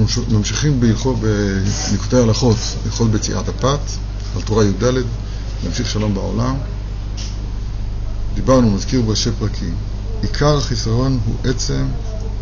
[0.00, 3.80] אנחנו ממשיכים בנקודי הלכות ביציאת הפת,
[4.36, 4.84] על תורה י"ד,
[5.64, 6.56] להמשיך שלום בעולם.
[8.34, 9.74] דיברנו, מזכיר בראשי פרקים,
[10.22, 11.84] עיקר החיסרון הוא עצם,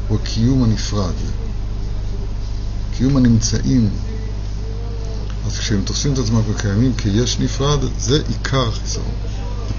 [0.08, 1.12] הוא הקיום הנפרד.
[2.96, 3.90] קיום הנמצאים.
[5.46, 9.14] אז כשהם תופסים את עצמם כקיימים כיש נפרד, זה עיקר החיסרון.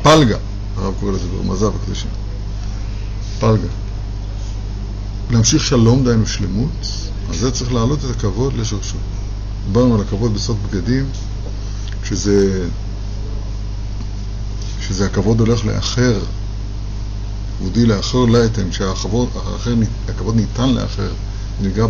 [0.04, 0.38] פלגה,
[0.78, 2.10] הרב קורא לזה ברמזיו הקדושים.
[3.40, 3.68] פלגה.
[5.32, 6.88] להמשיך שלום, דהיינו שלמות,
[7.30, 8.98] אז זה צריך להעלות את הכבוד לשורשו.
[9.66, 11.06] דיברנו על הכבוד בסוד בגדים,
[12.04, 12.68] שזה,
[14.82, 16.20] שזה הכבוד הולך לאחר,
[17.62, 19.30] יהודי לאחר לאתם, שהכבוד
[20.10, 21.12] הכבוד ניתן לאחר,
[21.62, 21.88] נקרא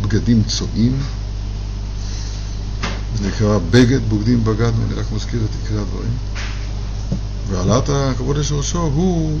[0.00, 0.98] בגדים צועים,
[3.18, 6.12] זה נקרא בגד, בוגדים בגדנו, אני רק מזכיר את עיקרי הדברים.
[7.48, 9.38] והעלאת הכבוד לשורשו הוא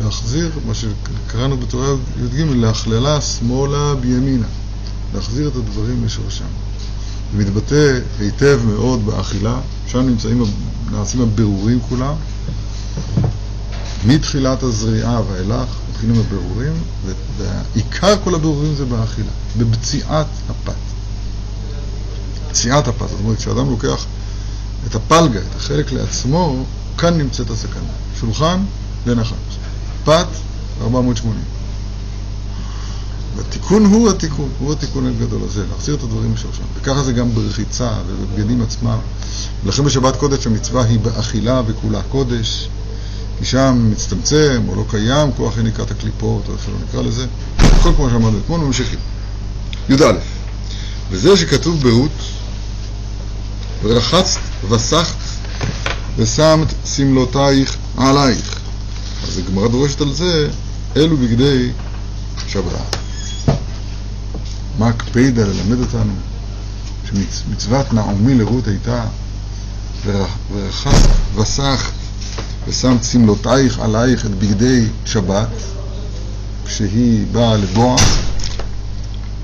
[0.00, 1.88] להחזיר, מה שקראנו בתורה
[2.24, 4.46] י"ג, להכללה שמאלה בימינה.
[5.14, 6.44] להחזיר את הדברים לשורשם.
[7.32, 10.44] זה מתבטא היטב מאוד באכילה, שם נמצאים,
[10.90, 12.14] נעשים הבירורים כולם.
[14.06, 16.72] מתחילת הזריעה ואילך מתחילים הבירורים,
[17.38, 20.74] ועיקר כל הבירורים זה באכילה, בבציעת הפת.
[22.50, 24.06] פציעת הפת, זאת אומרת, כשאדם לוקח
[24.86, 26.64] את הפלגה, את החלק לעצמו,
[26.98, 27.92] כאן נמצאת הסכנה.
[28.20, 28.60] שולחן
[29.06, 29.58] ונחש.
[30.04, 30.26] פת,
[30.82, 31.57] 480.
[33.36, 36.62] והתיקון הוא התיקון, הוא התיקון הגדול הזה, להחזיר את הדברים לשורשם.
[36.80, 38.98] וככה זה גם ברחיצה ובבגדים עצמם.
[39.64, 42.68] ולכן בשבת קודש המצווה היא באכילה וכולה קודש,
[43.38, 47.26] כי שם מצטמצם או לא קיים כוח יניקת הקליפות, או איך שלא נקרא לזה.
[47.82, 48.98] כל כמו שאמרנו אתמול, ממשיכים.
[49.88, 50.12] י"א,
[51.10, 52.10] וזה שכתוב ברות,
[53.82, 55.16] ורחצת וסחת
[56.16, 58.58] ושמת שמלותייך עלייך.
[59.28, 60.48] אז הגמרא דורשת על זה,
[60.96, 61.70] אלו בגדי
[62.48, 62.97] שבת.
[64.78, 66.12] מה הקפידה ללמד אותנו
[67.04, 69.04] שמצוות נעמי לרות הייתה
[70.04, 71.92] ורחסת וסחת
[72.68, 75.48] ושמת שמלותייך עלייך את בגדי שבת
[76.64, 77.96] כשהיא באה לבוע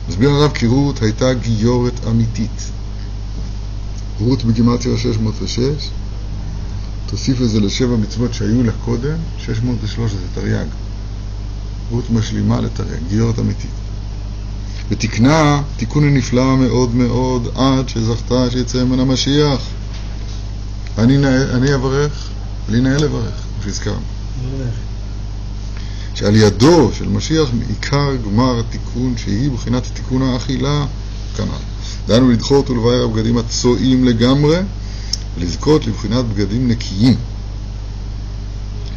[0.09, 2.71] מסביר הרב כי רות הייתה גיורת אמיתית.
[4.21, 5.59] רות בגימטריה 606
[7.07, 10.67] תוסיף לזה לשבע מצוות שהיו לה קודם 613 זה תרי"ג.
[11.91, 13.84] רות משלימה לתרי"ג, גיורת אמיתית
[14.91, 19.61] ותקנה תיקון הנפלא מאוד מאוד עד שזכתה שיצא ממנה משיח.
[20.99, 21.17] אני,
[21.55, 22.29] אני אברך,
[22.69, 24.01] לי נאה לברך, כמו שהזכרנו.
[26.15, 30.87] שעל ידו של משיח מעיקר גמר התיקון שהיא בחינת תיקון האכילה
[31.37, 31.47] כנ"ל.
[32.07, 34.57] דהיינו לדחות ולבאר הבגדים הצועים לגמרי
[35.37, 37.17] ולזכות לבחינת בגדים נקיים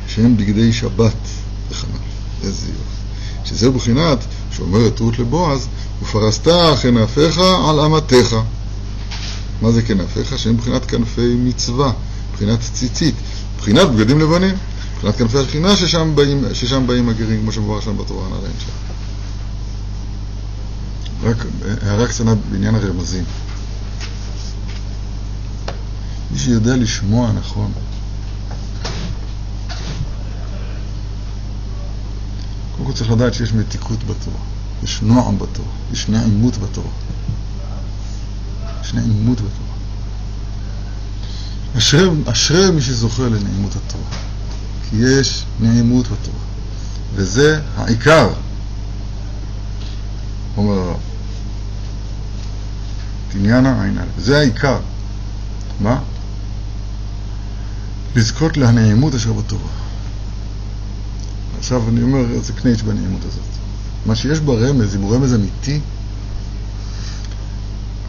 [0.08, 1.28] שהם בגדי שבת
[1.70, 1.98] וכנ"ל.
[2.44, 2.98] איזה יופי.
[3.46, 4.18] שזהו בחינת
[4.52, 5.68] שאומרת רות לבועז
[6.02, 6.48] ופרסת
[6.82, 8.36] כנפיך על אמתיך.
[9.62, 10.40] מה זה כנפיך?
[10.40, 11.92] שהם מבחינת כנפי מצווה,
[12.32, 13.16] מבחינת ציצית,
[13.56, 14.56] מבחינת בגדים לבנים,
[14.94, 18.72] מבחינת כנפי השכינה ששם באים, ששם באים הגרים, כמו שמובא שם בתורה, נראה שם.
[21.24, 21.46] רק
[21.82, 23.24] הערה קטנה בעניין הרמזים.
[26.32, 27.72] מי שיודע לשמוע נכון,
[32.72, 34.57] קודם כל צריך לדעת שיש מתיקות בתורה.
[34.84, 36.92] יש נועם בתורה, יש נעימות בתורה.
[38.82, 39.68] יש נעימות בתורה.
[41.78, 44.10] אשרי, אשרי מי שזוכה לנעימות התורה,
[44.90, 46.40] כי יש נעימות בתורה,
[47.16, 48.30] וזה העיקר,
[50.58, 51.00] אומר הרב.
[53.30, 54.80] תניאנה עין א', זה העיקר.
[55.80, 56.00] מה?
[58.16, 59.70] לזכות להנעימות אשר בתורה.
[61.58, 63.57] עכשיו אני אומר איזה קנייץ' בנעימות הזאת.
[64.08, 65.80] מה שיש ברמז, אם הוא רמז אמיתי,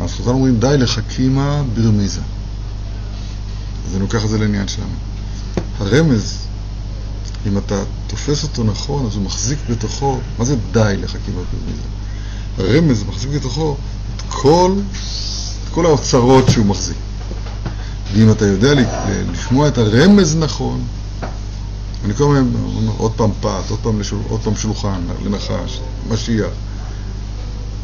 [0.00, 2.20] אז חז"ל אומרים די לחכימה ברמיזה.
[3.86, 4.94] אז אני לוקח את זה לעניין שלנו.
[5.78, 6.38] הרמז,
[7.46, 11.82] אם אתה תופס אותו נכון, אז הוא מחזיק בתוכו, מה זה די לחכימה ברמיזה?
[12.58, 13.76] הרמז מחזיק בתוכו
[14.16, 14.72] את כל,
[15.64, 16.96] את כל האוצרות שהוא מחזיק.
[18.14, 18.72] ואם אתה יודע
[19.32, 20.84] לשמוע את הרמז נכון,
[22.04, 26.48] אני הזמן אומר עוד פעם פת, עוד פעם, לשול, עוד פעם שולחן, לנחש, משיח,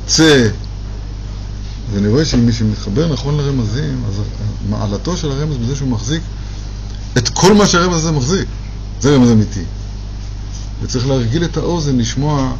[0.06, 0.48] צא.
[1.92, 4.20] ואני רואה שמי שמתחבר נכון לרמזים, אז
[4.68, 6.22] מעלתו של הרמז בזה שהוא מחזיק
[7.18, 8.48] את כל מה שהרמז הזה מחזיק.
[9.00, 9.62] זה רמז אמיתי.
[10.82, 12.52] וצריך להרגיל את האוזן לשמוע,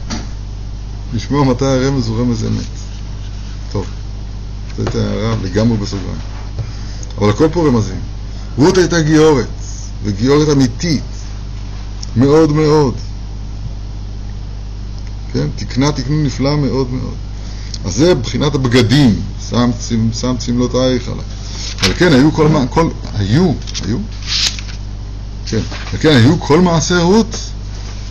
[1.15, 2.65] לשמוע מתי הרמז הוא רמז אמת.
[3.73, 3.87] טוב,
[4.77, 6.19] זו הייתה הערה לגמרי בסוגריים.
[7.19, 8.01] אבל הכל פה רמזים.
[8.57, 9.47] רות הייתה גיורת,
[10.05, 11.14] וגיורת אמיתית.
[12.17, 12.95] מאוד מאוד.
[15.33, 15.47] כן?
[15.57, 17.15] תקנה תקנון נפלא מאוד מאוד.
[17.85, 19.21] אז זה מבחינת הבגדים,
[19.51, 19.71] שם,
[20.21, 21.25] שם צמלותייך עליי.
[21.83, 23.53] אבל כן, היו כל, כל, היו,
[23.85, 23.99] היו,
[25.47, 25.61] כן,
[25.95, 27.37] וכן, היו כל מעשי רות,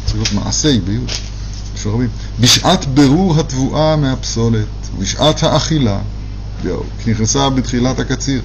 [0.06, 1.12] צריך להיות מעשי ביוד,
[1.76, 2.10] יש רבים,
[2.40, 4.66] בשעת ברור התבואה מהפסולת,
[4.98, 6.00] ובשעת האכילה,
[7.08, 8.42] נכנסה בתחילת הקציר,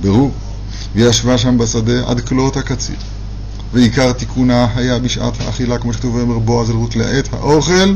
[0.00, 0.32] ברור,
[0.94, 2.96] והיא ישבה שם בשדה עד כלות הקציר.
[3.72, 7.94] ועיקר תיקונה היה בשעת האכילה, כמו שכתוב ואומר בועז אל רות, לעת האוכל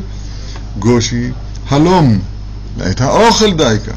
[0.79, 1.31] גושי
[1.69, 2.19] הלום,
[2.77, 3.93] לעת האוכל דייקה.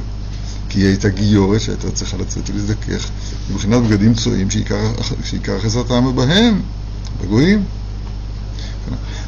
[0.70, 3.10] כי היא הייתה גיורת שהייתה צריכה לצאת ולהזדכך
[3.52, 4.48] מבחינת בגדים צועים
[5.24, 6.62] שעיקר חסרתם בהם,
[7.22, 7.64] בגויים.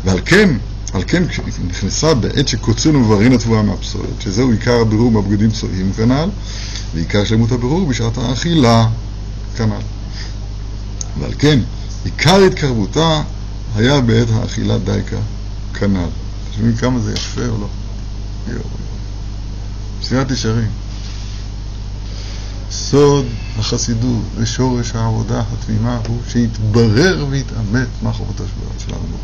[0.06, 0.50] ועל כן,
[0.94, 1.24] על כן
[1.68, 6.30] נכנסה בעת שקוצרנו מבריין התבואה מהפסולת, שזהו עיקר הבירור בבגדים צועים כנ"ל,
[6.94, 8.88] ועיקר שלמות הבירור בשעת האכילה
[9.58, 9.82] כנ"ל.
[11.20, 11.60] ועל כן,
[12.04, 13.22] עיקר התקרבותה
[13.76, 15.18] היה בעת האכילה דייקה
[15.74, 15.98] כנ"ל.
[15.98, 17.68] אתם שומעים כמה זה יפה או לא?
[20.02, 20.70] שירת ישרים.
[22.72, 23.26] סוד
[23.58, 28.44] החסידות ושורש העבודה התמימה הוא שיתברר ויתאמת מה חובתו
[28.80, 29.18] של הרמב"ם.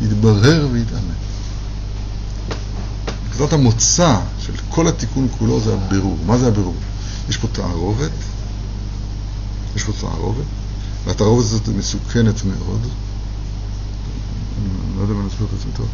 [0.00, 1.24] יתברר ויתאמת.
[3.28, 6.18] נקודת המוצא של כל התיקון כולו זה הבירור.
[6.26, 6.74] מה זה הבירור?
[7.28, 8.10] יש פה תערובת,
[9.76, 10.44] יש פה תערובת,
[11.04, 12.80] והתערובת הזאת מסוכנת מאוד.
[14.58, 15.88] אני לא יודע אם אני אסביר את עצמי טוב.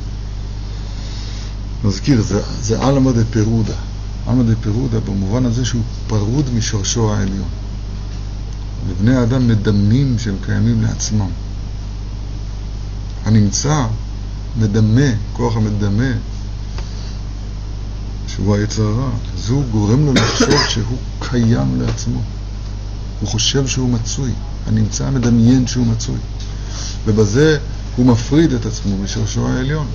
[1.85, 3.75] נזכיר, זה, זה עלמא דפירודא.
[4.27, 7.49] עלמא דפירודא במובן הזה שהוא פרוד משורשו העליון.
[8.89, 11.31] ובני האדם מדמים שהם קיימים לעצמם.
[13.25, 13.87] הנמצא
[14.59, 16.13] מדמה, כוח המדמה,
[18.27, 22.23] שהוא היצר הרע, אז גורם לו לחשוב שהוא קיים לעצמו.
[23.21, 24.33] הוא חושב שהוא מצוי,
[24.67, 26.19] הנמצא מדמיין שהוא מצוי.
[27.07, 27.59] ובזה
[27.97, 29.87] הוא מפריד את עצמו משורשו העליון.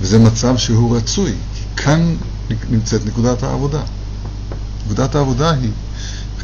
[0.00, 2.16] וזה מצב שהוא רצוי, כי כאן
[2.70, 3.82] נמצאת נקודת העבודה.
[4.84, 5.70] נקודת העבודה היא,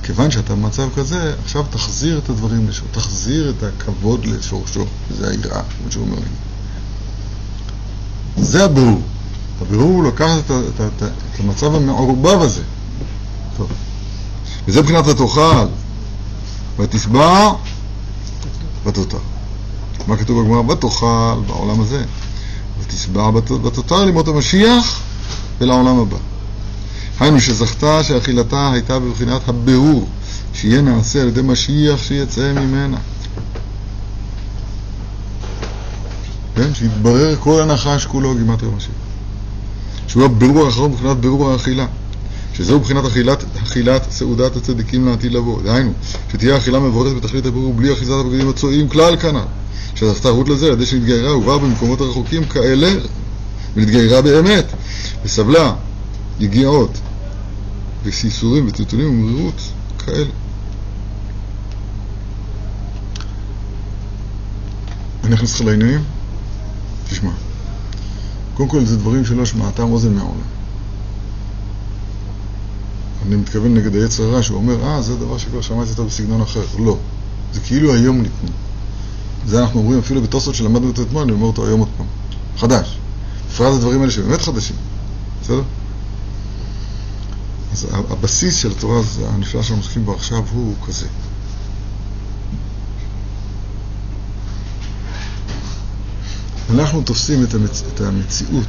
[0.02, 4.86] כיוון שאתה במצב כזה, עכשיו תחזיר את הדברים לשורשו, תחזיר את הכבוד לשורשו,
[5.18, 6.28] זה היראה, כמו שהוא אומר לי.
[8.44, 9.02] זה הבירור.
[9.62, 12.62] הבירור הוא לקחת את, את, את, את המצב המעורבב הזה.
[13.56, 13.68] טוב.
[14.68, 15.66] וזה מבחינת התאכל.
[16.78, 17.52] ותשבע
[18.84, 19.18] ותותר.
[20.06, 20.60] מה כתוב בגמרא?
[20.60, 22.04] ותאכל בעולם הזה.
[22.80, 23.30] ותשבע
[23.64, 25.00] ותותר לימות המשיח
[25.60, 26.16] ולעולם הבא.
[27.20, 30.08] היינו שזכתה שאכילתה הייתה בבחינת הבירור,
[30.54, 32.96] שיהיה נעשה על ידי משיח שיצא ממנה.
[36.56, 36.74] כן?
[36.74, 38.90] שיתברר כל הנחש כולו גימטרי משיח.
[40.06, 41.86] שהוא הבירור האחרון מבחינת בירור האכילה.
[42.58, 45.62] שזהו מבחינת אכילת, אכילת סעודת הצדיקים לעתיד לבוא.
[45.62, 45.92] דהיינו,
[46.32, 49.44] שתהיה אכילה מבורכת בתכלית הבירור בלי אחיזת הבגדים הצועים כלל כנ"ל.
[49.94, 52.90] שזכתה רות לזה על ידי שנתגיירה ובאה במקומות הרחוקים כאלה,
[53.74, 54.64] ונתגיירה באמת,
[55.24, 55.74] וסבלה
[56.40, 56.90] יגיעות,
[58.04, 59.60] וסיסורים וטלטולים ומרירות
[59.98, 60.30] כאלה.
[65.24, 66.00] אני נכנס לך לעניינים?
[67.10, 67.30] תשמע.
[68.54, 70.57] קודם כל זה דברים שלא שמעתם אוזן מעולם.
[73.26, 76.64] אני מתכוון נגד היצר הרע שהוא אומר, אה, זה דבר שכבר שמעתי אותו בסגנון אחר.
[76.78, 76.96] לא.
[77.52, 78.48] זה כאילו היום ניתנו.
[79.46, 82.06] זה אנחנו אומרים אפילו בתוספות שלמדנו את אתמול, אני אומר אותו היום עוד פעם.
[82.56, 82.98] חדש.
[83.48, 84.76] בפרט הדברים האלה שבאמת חדשים.
[85.42, 85.62] בסדר?
[87.72, 91.06] אז הבסיס של התורה הנפלאה שאנחנו עוסקים בו עכשיו הוא כזה.
[96.70, 97.82] אנחנו תופסים את, המצ...
[97.94, 98.68] את המציאות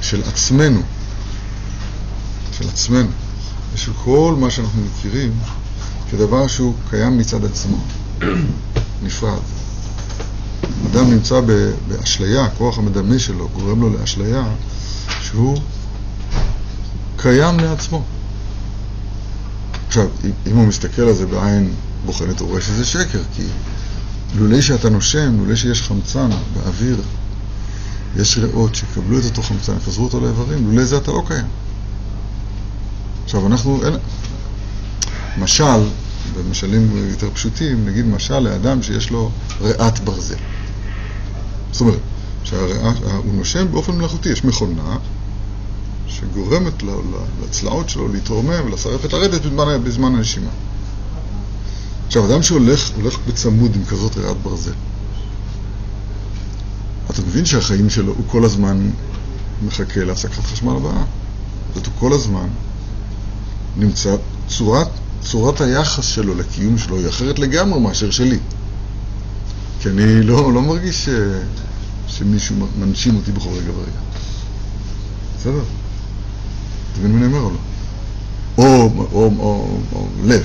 [0.00, 0.82] של עצמנו,
[2.52, 3.08] של עצמנו,
[3.74, 5.32] ושל כל מה שאנחנו מכירים,
[6.10, 7.76] כדבר שהוא קיים מצד עצמו,
[9.04, 9.38] נפרד.
[10.90, 11.40] אדם נמצא
[11.88, 14.44] באשליה, הכוח המדמה שלו גורם לו לאשליה
[15.20, 15.58] שהוא
[17.16, 18.02] קיים לעצמו.
[19.86, 20.06] עכשיו,
[20.46, 21.72] אם הוא מסתכל על זה בעין
[22.06, 23.42] בוחנת, הוא רואה שזה שקר, כי
[24.34, 27.00] לולי שאתה נושם, לולי שיש חמצן באוויר,
[28.16, 31.46] יש ריאות שקבלו את אותו חמצן, יפזרו אותו לאיברים, לולי זה אתה לא קיים.
[33.34, 33.94] עכשיו, אנחנו, אין...
[35.38, 35.88] משל,
[36.34, 40.36] במשלים יותר פשוטים, נגיד משל לאדם שיש לו ריאת ברזל.
[41.72, 41.98] זאת אומרת,
[42.44, 44.96] שהוא נושם באופן מלאכותי, יש מכונה
[46.06, 46.82] שגורמת
[47.44, 50.50] לצלעות שלו להתרומם ולשרפת לרדת בזמן, בזמן הנשימה.
[52.06, 52.90] עכשיו, אדם שהולך
[53.28, 54.72] בצמוד עם כזאת ריאת ברזל,
[57.10, 58.90] אתה מבין שהחיים שלו, הוא כל הזמן
[59.66, 61.04] מחכה להפסקת חשמל הבאה.
[61.74, 62.46] זאת הוא כל הזמן
[63.76, 64.16] נמצא,
[64.48, 64.88] צורת,
[65.22, 68.38] צורת היחס שלו לקיום שלו היא אחרת לגמרי מאשר שלי.
[69.80, 71.08] כי אני לא, לא מרגיש ש,
[72.08, 74.00] שמישהו מנשים אותי בכל רגע ורגע.
[75.38, 75.62] בסדר?
[76.92, 77.58] אתה מבין מה אני אומר או לא?
[78.58, 80.42] או, או, או, או, לב.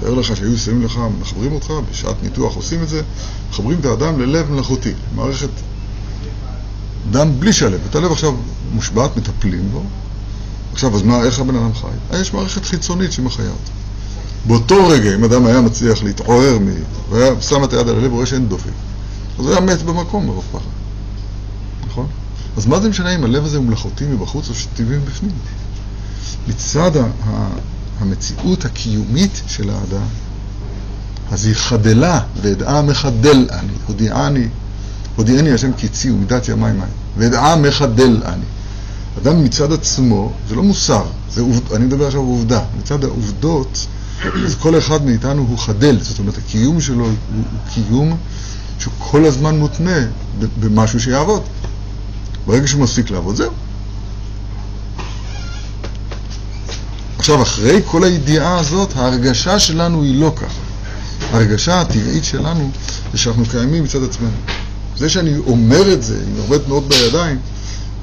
[0.00, 3.02] תאר לך שהיו שמים לך, מחברים אותך, בשעת ניתוח עושים את זה,
[3.50, 5.48] מחברים את האדם ללב מלאכותי, מערכת
[7.10, 7.80] דם בלי שהלב.
[7.90, 8.34] את הלב עכשיו
[8.72, 9.82] מושבת, מטפלים בו.
[10.74, 11.86] עכשיו, אז מה, איך הבן אדם חי?
[12.12, 13.70] אה, יש מערכת חיצונית שמחיה אותו.
[14.46, 16.68] באותו רגע, אם אדם היה מצליח להתעורר מ...
[17.10, 18.70] והיה שם את היד על הלב, הוא רואה שאין דופק.
[19.38, 20.64] אז הוא היה מת במקום מרוב פחד.
[21.86, 22.06] נכון?
[22.56, 25.32] אז מה זה משנה אם הלב הזה הוא מלאכותי מבחוץ או שטבעי מבפנים?
[26.48, 26.90] מצד
[27.98, 30.06] המציאות הקיומית של האדם,
[31.32, 34.48] אז היא חדלה, ואדעה מחדל אני, הודיעני,
[35.16, 36.82] הודיעני השם קיצי ומידת ימי מים,
[37.16, 38.44] ואדעה מחדל אני.
[39.22, 43.86] אדם מצד עצמו, זה לא מוסר, זה עובד, אני מדבר עכשיו עובדה, מצד העובדות,
[44.44, 47.42] אז כל אחד מאיתנו הוא חדל, זאת אומרת הקיום שלו הוא, הוא
[47.74, 48.16] קיום
[48.78, 50.06] שכל הזמן מותנה
[50.60, 51.42] במשהו שיעבוד.
[52.46, 53.52] ברגע שהוא מפסיק לעבוד, זהו.
[57.18, 60.60] עכשיו, אחרי כל הידיעה הזאת, ההרגשה שלנו היא לא ככה.
[61.32, 62.70] ההרגשה הטבעית שלנו
[63.12, 64.36] זה שאנחנו קיימים מצד עצמנו.
[64.96, 67.38] זה שאני אומר את זה עם הרבה תנועות בידיים,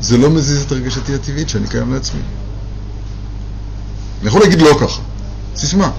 [0.01, 2.21] זה לא מזיז את הרגשתי הטבעית שאני קיים לעצמי.
[4.19, 5.01] אני יכול להגיד לא ככה,
[5.55, 5.91] סיסמה,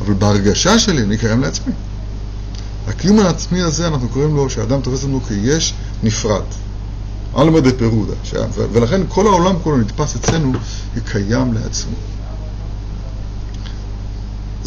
[0.00, 1.72] אבל בהרגשה שלי אני קיים לעצמי.
[2.86, 6.42] הקיום העצמי הזה, אנחנו קוראים לו, שהאדם תופס לנו כיש נפרד.
[7.34, 8.12] עלמא דפירודה.
[8.72, 10.52] ולכן כל העולם כולו נתפס אצלנו
[10.94, 11.96] כקיים לעצמו.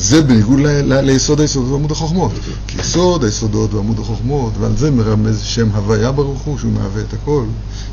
[0.01, 2.31] זה בניגוד ליסוד היסודות ועמוד החוכמות.
[2.67, 7.13] כי יסוד היסודות ועמוד החוכמות, ועל זה מרמז שם הוויה ברוך הוא, שהוא מהווה את
[7.13, 7.43] הכל,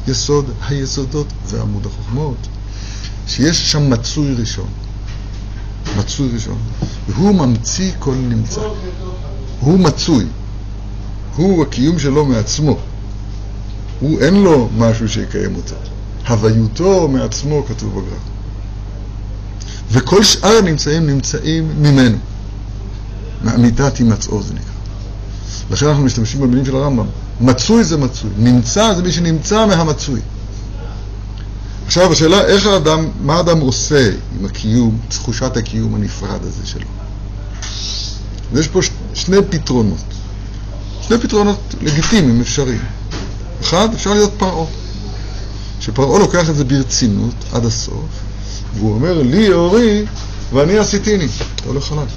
[0.09, 2.37] יסוד היסודות ועמוד החוכמות,
[3.27, 4.69] שיש שם מצוי ראשון.
[5.99, 6.59] מצוי ראשון.
[7.09, 8.61] והוא ממציא כל נמצא.
[9.61, 10.25] הוא מצוי.
[11.37, 12.79] הוא הקיום שלו מעצמו.
[14.01, 15.75] הוא אין לו משהו שיקיים אותו.
[16.29, 18.36] הוויותו מעצמו כתוב בגרף.
[19.91, 22.19] וכל שאר הנמצאים נמצאים ממנו.
[23.43, 24.73] מאמיתת הימצאו זה נקרא.
[25.71, 27.07] לכן אנחנו משתמשים במילים של הרמב"ם.
[27.41, 30.21] מצוי זה מצוי, נמצא זה מי שנמצא מהמצוי.
[31.87, 36.87] עכשיו השאלה איך האדם, מה האדם עושה עם הקיום, תחושת הקיום הנפרד הזה שלו.
[38.53, 38.81] ויש פה
[39.15, 40.05] שני פתרונות.
[41.01, 42.83] שני פתרונות לגיטימיים, אפשריים.
[43.61, 44.67] אחד, אפשר להיות פרעה.
[45.81, 48.09] שפרעה לוקח את זה ברצינות עד הסוף,
[48.79, 50.05] והוא אומר, לי אורי
[50.53, 51.27] ואני עשיתיני.
[51.55, 52.09] אתה הולך חלק.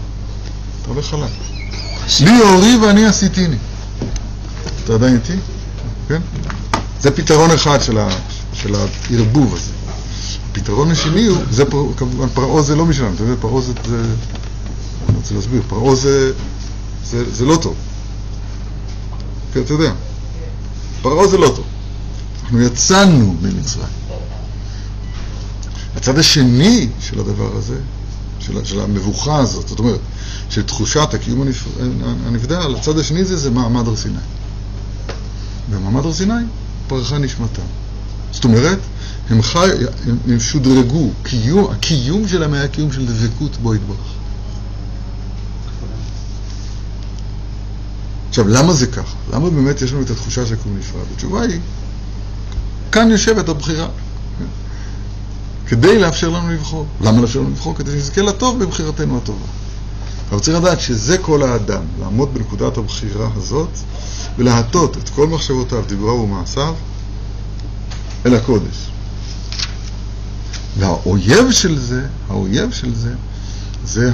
[0.82, 1.32] אתה הולך חלק.
[2.20, 3.56] לי אורי ואני עשיתיני.
[4.84, 5.34] אתה עדיין איתי?
[6.08, 6.22] כן?
[7.02, 8.10] זה פתרון אחד של, ה,
[8.54, 9.72] של הערבוב הזה.
[10.52, 14.04] הפתרון השני הוא, זה פר, כמובן, פרעה זה לא משלם, אתה יודע, פרעה זה, זה,
[15.10, 16.32] אני רוצה להסביר, פרעה זה,
[17.06, 17.76] זה, זה לא טוב.
[19.54, 19.92] כן, אתה יודע,
[21.02, 21.66] פרעה זה לא טוב.
[22.44, 23.99] אנחנו יצאנו ממצרים.
[25.96, 27.78] הצד השני של הדבר הזה,
[28.40, 30.00] של, של המבוכה הזאת, זאת אומרת,
[30.50, 31.48] של תחושת הקיום
[32.26, 34.20] הנבדל, הצד השני זה, זה מעמד הר סיני.
[35.72, 36.34] במעמד הר סיני
[36.88, 37.62] פרחה נשמתם.
[38.32, 38.80] זאת אומרת,
[39.30, 39.70] הם, חי,
[40.08, 44.14] הם, הם שודרגו, קיום, הקיום שלהם היה קיום של דבקות בו יתברך.
[48.30, 49.16] עכשיו, למה זה ככה?
[49.34, 51.02] למה באמת יש לנו את התחושה של קיום נפרד?
[51.16, 51.60] התשובה היא,
[52.92, 53.88] כאן יושבת הבחירה.
[55.70, 56.86] כדי לאפשר לנו לבחור.
[57.02, 57.76] למה לאפשר לנו לבחור?
[57.76, 59.46] כדי שנזכה לטוב בבחירתנו הטובה.
[60.32, 63.70] אבל צריך לדעת שזה כל האדם, לעמוד בנקודת הבחירה הזאת
[64.38, 66.76] ולהטות את כל מחשבותיו, דיברו ומעשיו
[68.26, 68.90] אל הקודש.
[70.80, 73.14] והאויב של זה, האויב של זה,
[73.86, 74.12] זה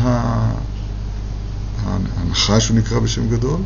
[1.86, 3.60] הנחש הוא נקרא בשם גדול,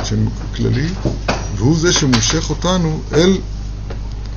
[0.00, 0.88] בשם כללי,
[1.56, 3.38] והוא זה שמושך אותנו אל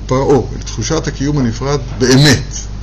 [0.06, 2.73] פרעה, אל תחושת הקיום הנפרד באמת.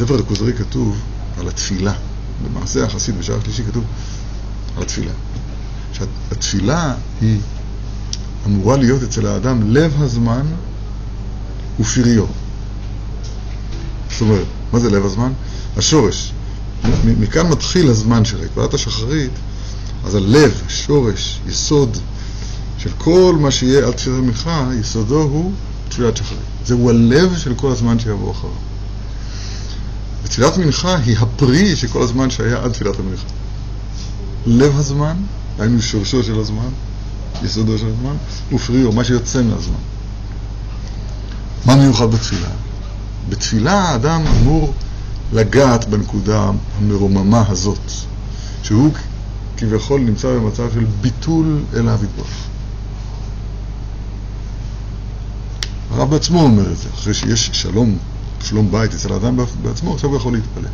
[0.00, 0.98] בספר הכוזרי כתוב
[1.38, 1.92] על התפילה,
[2.44, 3.84] במעשה החסיד בשער השלישי כתוב
[4.76, 5.12] על התפילה.
[5.92, 7.40] שהתפילה היא
[8.46, 10.46] אמורה להיות אצל האדם לב הזמן
[11.80, 12.24] ופריו.
[14.10, 15.32] זאת אומרת, מה זה לב הזמן?
[15.76, 16.32] השורש.
[17.04, 19.32] מכאן מתחיל הזמן של הקבלת השחרית,
[20.04, 21.98] אז הלב, שורש, יסוד
[22.78, 25.52] של כל מה שיהיה עד תפילת המנחה, יסודו הוא
[25.88, 26.40] תפילת שחרית.
[26.64, 28.69] זהו הלב של כל הזמן שיבוא אחריו.
[30.24, 33.26] ותפילת מנחה היא הפרי של כל הזמן שהיה עד תפילת המנחה.
[34.46, 35.16] לב הזמן,
[35.58, 36.68] היינו שורשו של הזמן,
[37.42, 38.16] יסודו של הזמן,
[38.52, 39.74] ופריו, מה שיוצא מהזמן.
[41.66, 42.48] מה מיוחד בתפילה?
[43.28, 44.74] בתפילה האדם אמור
[45.32, 47.92] לגעת בנקודה המרוממה הזאת,
[48.62, 48.92] שהוא
[49.56, 52.46] כביכול נמצא במצב של ביטול אל האב יתברך.
[55.90, 57.98] הרב בעצמו אומר את זה, אחרי שיש שלום,
[58.44, 60.70] שלום בית אצל האדם בעצמו, עכשיו הוא יכול להתפלל.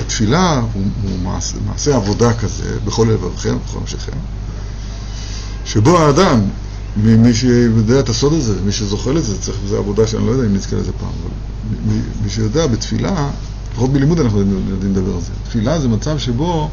[0.00, 4.18] התפילה הוא, הוא מעשה, מעשה עבודה כזה, בכל לבבכם, בכל נפשכם,
[5.64, 6.40] שבו האדם,
[6.96, 10.46] מי שיודע את הסוד הזה, מי שזוכל את זה, צריך, זו עבודה שאני לא יודע
[10.46, 11.30] אם נזכה לזה פעם, אבל
[11.86, 13.30] מי, מי שיודע, בתפילה,
[13.72, 15.30] לפחות בלימוד אנחנו יודעים לדבר על זה.
[15.48, 16.70] תפילה זה מצב שבו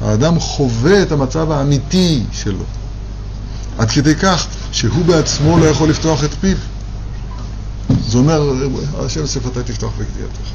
[0.00, 2.64] האדם חווה את המצב האמיתי שלו.
[3.78, 6.56] עד כדי כך שהוא בעצמו לא יכול לפתוח את פיו.
[8.08, 8.52] זה אומר,
[8.98, 10.50] השם שפתי תפתח בגדייתך.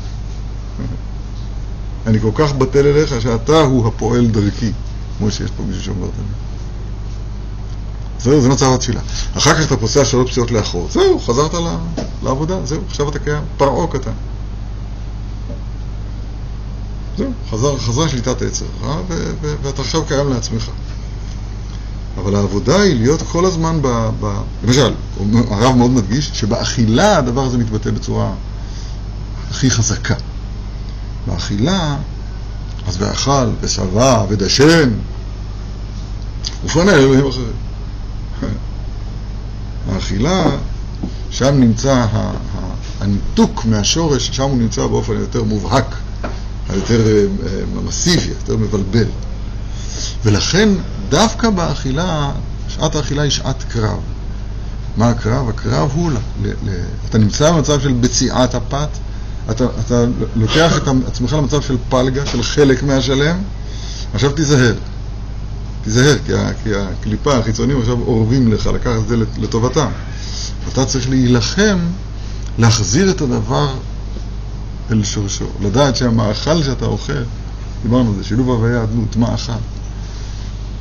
[2.08, 4.72] אני כל כך בטל אליך שאתה הוא הפועל דרכי,
[5.18, 6.28] כמו שיש פה מישהו שאומר תמיד.
[8.20, 9.02] זהו, זה מצב התפילה.
[9.38, 10.88] אחר כך אתה פוסע שלוש פסיעות לאחור.
[10.92, 11.52] זהו, חזרת
[12.24, 14.12] לעבודה, זהו, עכשיו אתה קיים, פרעה קטן.
[17.18, 18.98] זהו, חזר, חזרה שליטת עצר, אה?
[19.62, 20.70] ואתה עכשיו קיים לעצמך.
[22.18, 24.10] אבל העבודה היא להיות כל הזמן ב...
[24.20, 24.42] ב...
[24.64, 24.94] למשל,
[25.50, 28.34] הרב מאוד מדגיש שבאכילה הדבר הזה מתבטא בצורה
[29.50, 30.16] הכי חזקה.
[31.28, 31.98] באכילה,
[32.88, 34.90] אז ואכל, ושבע, ודשן,
[36.66, 37.54] ופנה אלוהים אחרים.
[39.92, 40.46] האכילה,
[41.32, 42.06] שם נמצא
[43.00, 45.96] הניתוק מהשורש, שם הוא נמצא באופן יותר מובהק,
[46.70, 47.26] היותר אה,
[47.86, 49.08] מסיבי, יותר מבלבל.
[50.24, 50.70] ולכן
[51.14, 52.32] דווקא באכילה,
[52.68, 54.00] שעת האכילה היא שעת קרב.
[54.98, 55.50] מה הקרב?
[55.50, 56.70] הקרב הוא, ל, ל, ל,
[57.10, 58.88] אתה נמצא במצב של בציעת הפת,
[59.52, 60.06] אתה, אתה
[60.36, 63.38] לוקח את עצמך למצב של פלגה, של חלק מהשלם,
[64.14, 64.76] עכשיו תיזהר.
[65.84, 66.32] תיזהר, כי,
[66.64, 69.90] כי הקליפה, החיצונים עכשיו אורבים לך, לקחת את זה לטובתם.
[70.72, 71.80] אתה צריך להילחם,
[72.58, 73.74] להחזיר את הדבר
[74.92, 75.46] אל שורשו.
[75.62, 77.24] לדעת שהמאכל שאתה אוכל,
[77.84, 79.52] דיברנו על זה, שילוב הוויה אדנות, מאכל.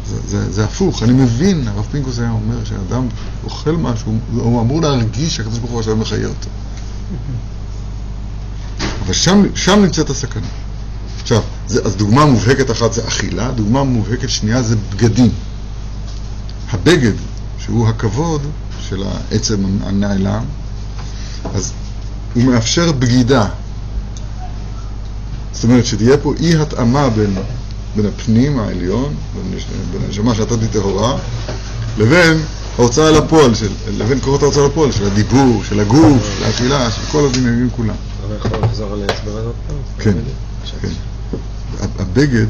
[0.07, 3.09] זה, זה, זה הפוך, אני מבין, הרב פינקוס היה אומר שאדם
[3.45, 6.49] אוכל משהו, הוא אמור להרגיש שהקדוש ברוך הוא עכשיו מחיה אותו.
[9.05, 10.47] אבל שם, שם נמצאת הסכנה.
[11.23, 15.31] עכשיו, זה, אז דוגמה מובהקת אחת זה אכילה, דוגמה מובהקת שנייה זה בגדים.
[16.71, 17.13] הבגד,
[17.59, 18.43] שהוא הכבוד
[18.81, 20.45] של העצם הנעלם,
[21.55, 21.73] אז
[22.35, 23.47] הוא מאפשר בגידה.
[25.53, 27.35] זאת אומרת שתהיה פה אי התאמה בין
[27.97, 29.15] בין הפנים העליון,
[29.93, 31.19] בין הנשמה שעתתי טהורה,
[31.99, 32.43] לבין
[32.79, 37.27] ההוצאה לפועל, של, לבין קורות ההוצאה לפועל, של הדיבור, של הגוף, של האכילה, של כל
[37.27, 37.95] הבניינים כולם.
[38.27, 39.77] אבל יכול לחזור על ההסבר פעם?
[39.99, 40.19] כן,
[40.81, 40.89] כן.
[41.99, 42.47] הבגד,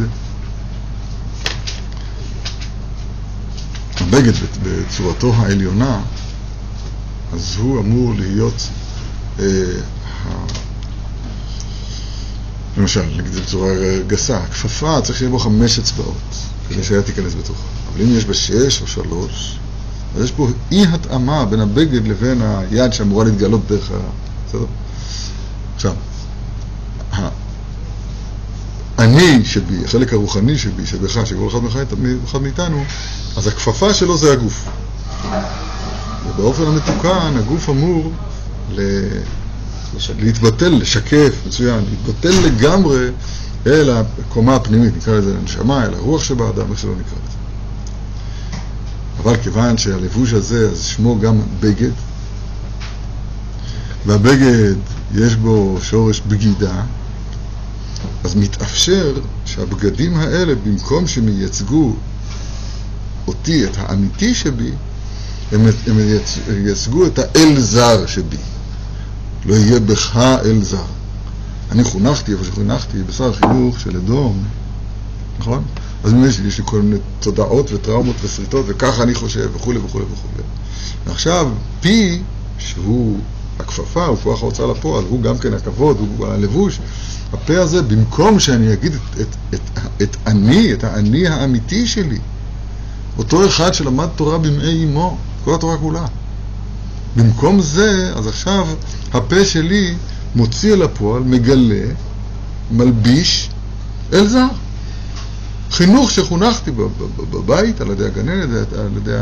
[4.00, 6.00] הבגד בצורתו העליונה,
[7.32, 8.68] אז הוא אמור להיות
[9.38, 9.44] אה,
[12.76, 13.72] למשל, נגיד בצורה
[14.06, 16.16] גסה, כפפה צריך שיהיה בו חמש אצבעות,
[16.68, 17.62] כדי שהיד תיכנס בתוכה.
[17.92, 19.58] אבל אם יש בה שש או שלוש,
[20.16, 23.94] אז יש פה אי התאמה בין הבגד לבין היד שאמורה להתגלות דרך ה...
[24.48, 24.66] בסדר?
[25.74, 25.94] עכשיו,
[28.98, 31.84] אני שבי, החלק הרוחני שבי, שבך, שכל אחד
[32.24, 32.84] אחד מאיתנו,
[33.36, 34.68] אז הכפפה שלו זה הגוף.
[36.28, 38.12] ובאופן המתוקן, הגוף אמור
[38.70, 38.80] ל...
[40.18, 43.08] להתבטל, לשקף, מצוין, להתבטל לגמרי
[43.66, 47.36] אל הקומה הפנימית, נקרא לזה הנשמה, אל הרוח שבאדם, איך שלא נקרא לזה.
[49.22, 51.90] אבל כיוון שהלבוש הזה, אז שמו גם בגד,
[54.06, 54.74] והבגד
[55.14, 56.82] יש בו שורש בגידה,
[58.24, 61.96] אז מתאפשר שהבגדים האלה, במקום שהם ייצגו
[63.26, 64.70] אותי, את האמיתי שבי,
[65.52, 65.98] הם, הם
[66.66, 68.36] ייצגו את האל זר שבי.
[69.46, 70.84] לא יהיה בך אל זר.
[71.70, 74.44] אני חונכתי, איפה שחונכתי, בשר החינוך של אדום,
[75.38, 75.64] נכון?
[76.04, 80.42] אז יש, יש לי כל מיני תודעות וטראומות ושריטות, וככה אני חושב, וכולי וכולי וכולי.
[81.06, 81.48] ועכשיו,
[81.80, 82.22] פי,
[82.58, 83.18] שהוא
[83.58, 86.80] הכפפה, הוא כוח ההוצאה לפועל, הוא גם כן הכבוד, הוא הלבוש,
[87.32, 92.18] הפה הזה, במקום שאני אגיד את, את, את, את אני, את האני האמיתי שלי,
[93.18, 96.06] אותו אחד שלמד תורה במעי אמו, כל התורה כולה.
[97.16, 98.66] במקום זה, אז עכשיו
[99.12, 99.94] הפה שלי
[100.34, 101.84] מוציא אל הפועל, מגלה,
[102.70, 103.50] מלביש
[104.12, 104.46] אל זר.
[105.70, 106.70] חינוך שחונכתי
[107.30, 109.16] בבית, על ידי הגננת, על ידי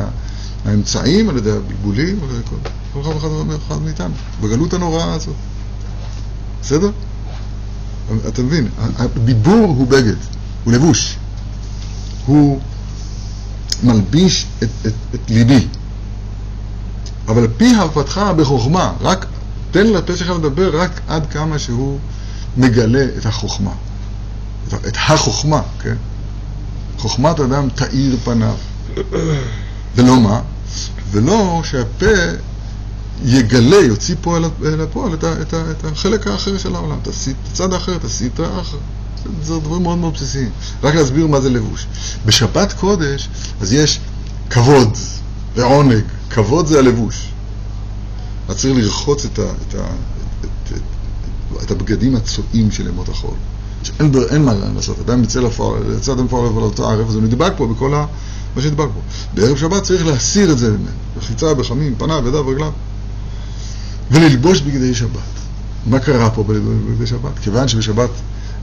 [0.65, 2.43] האמצעים, על ידי הבלבולים, על ידי
[2.93, 5.35] כל אחד ואחד מאיתנו, בגלות הנוראה הזאת.
[6.63, 6.91] בסדר?
[8.29, 10.17] אתה מבין, הדיבור הוא בגד,
[10.65, 11.17] הוא לבוש.
[12.27, 12.61] הוא
[13.83, 15.67] מלביש את, את, את ליבי.
[17.29, 19.27] אבל פי הרפתך בחוכמה, רק
[19.71, 21.99] תן לפה שלך לדבר רק עד כמה שהוא
[22.57, 23.73] מגלה את החוכמה.
[24.69, 25.97] את החוכמה, כן?
[26.99, 28.55] חוכמת אדם תאיר פניו.
[29.97, 30.41] ולא מה?
[31.11, 32.07] ולא שהפה
[33.25, 37.09] יגלה, יוציא פה אל הפועל את, את, את החלק האחר של העולם, את
[37.53, 38.79] הצד האחר, את הסטרה האחר.
[39.43, 40.51] זה דברים מאוד מאוד בסיסיים.
[40.83, 41.87] רק להסביר מה זה לבוש.
[42.27, 43.29] בשבת קודש,
[43.61, 44.01] אז יש
[44.51, 44.97] כבוד
[45.57, 46.05] ועונג.
[46.31, 47.29] כבוד זה הלבוש.
[48.49, 49.87] אז צריך לרחוץ את, ה, את, ה,
[50.41, 53.35] את, את, את הבגדים הצועים של ימות החול.
[53.83, 57.53] שאין אין מה לעשות, אדם יצא לפועל, יצא אדם לפועל על אותו ערב, הוא נדבק
[57.57, 58.07] פה בכל ה...
[58.57, 59.01] מה שנדבק פה.
[59.35, 62.73] בערב שבת צריך להסיר את זה ממנו, בחיצה, בחמים, פניו, ידיו, רגליו,
[64.11, 65.21] וללבוש בגדי שבת.
[65.87, 67.39] מה קרה פה בגדי שבת?
[67.43, 68.11] כיוון שבשבת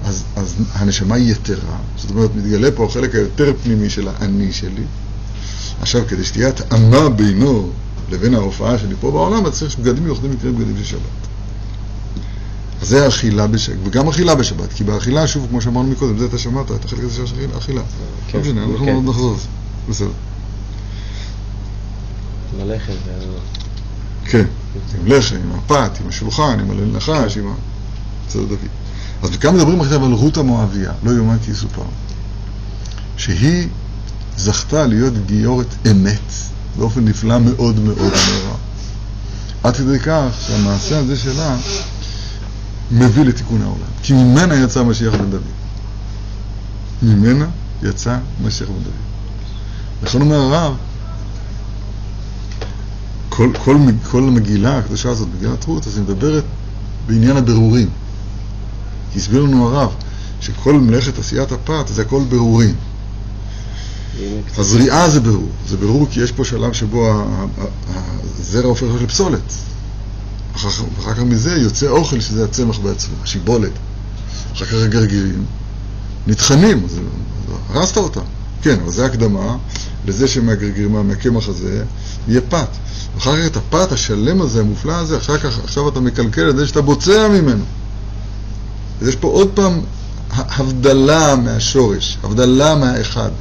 [0.04, 4.84] אז, אז הנשמה היא יתרה, זאת אומרת, מתגלה פה החלק היותר פנימי של האני שלי.
[5.82, 7.70] עכשיו, כדי שתהיה התאמה בינו
[8.10, 11.28] לבין ההופעה שלי פה בעולם, אז צריך שבגדים מיוחדים יקרים בגדים של שבת.
[12.82, 16.38] אז זה האכילה בשבת, וגם אכילה בשבת, כי באכילה, שוב, כמו שאמרנו מקודם, זה אתה
[16.38, 17.82] שמעת, את החלק הזה של האכילה.
[18.28, 18.96] כן, לא משנה, אנחנו כן.
[18.96, 19.48] עוד נחזור לזה.
[19.90, 20.12] בסדר.
[22.58, 22.94] ללחם.
[24.26, 24.46] כן,
[25.00, 27.54] עם לחם, עם הפת, עם השולחן, עם הליל נחש, עם ה...
[28.28, 28.58] בסדר דוד.
[29.24, 31.82] אז כאן מדברים עכשיו על רות המואביה, לא יאומן כי יסופר,
[33.18, 33.68] שהיא
[34.38, 36.32] זכתה להיות גיורת אמת
[36.78, 38.58] באופן נפלא מאוד מאוד נורא.
[39.64, 41.58] עד כדי כך שהמעשה הזה שלה
[42.92, 43.88] מביא לתיקון העולם.
[44.04, 45.42] כי ממנה יצא משיח בן דוד.
[47.02, 47.46] ממנה
[47.84, 48.94] יצא משיח בן דוד.
[50.04, 50.76] לכן אומר הרב,
[53.30, 53.78] כל, כל,
[54.12, 56.44] כל המגילה הקדושה הזאת, מגילת רות, אז היא מדברת
[57.08, 57.90] בעניין הבירורים.
[59.16, 59.96] הסביר לנו הרב
[60.42, 62.76] שכל מלאכת עשיית הפת זה הכל ברורים.
[64.58, 67.26] הזריעה זה ברור, זה ברור כי יש פה שלב שבו
[68.40, 69.54] הזרע הופך לפסולת.
[70.56, 73.72] אחר כך מזה יוצא אוכל שזה הצמח בעצמו, השיבולת.
[74.54, 75.46] אחר כך הגרגירים
[76.28, 76.88] נטחנים,
[77.70, 78.22] הרסת אותם.
[78.62, 79.58] כן, אבל זה הקדמה
[80.06, 81.84] לזה שמהגרגירים, מהקמח הזה,
[82.28, 82.68] יהיה פת.
[83.18, 86.68] אחר כך את הפת השלם הזה, המופלא הזה, אחר כך עכשיו אתה מקלקל את זה
[86.68, 87.64] שאתה בוצע ממנו.
[89.02, 89.82] אז יש פה עוד פעם
[90.32, 93.32] הבדלה מהשורש, הבדלה מהאחד.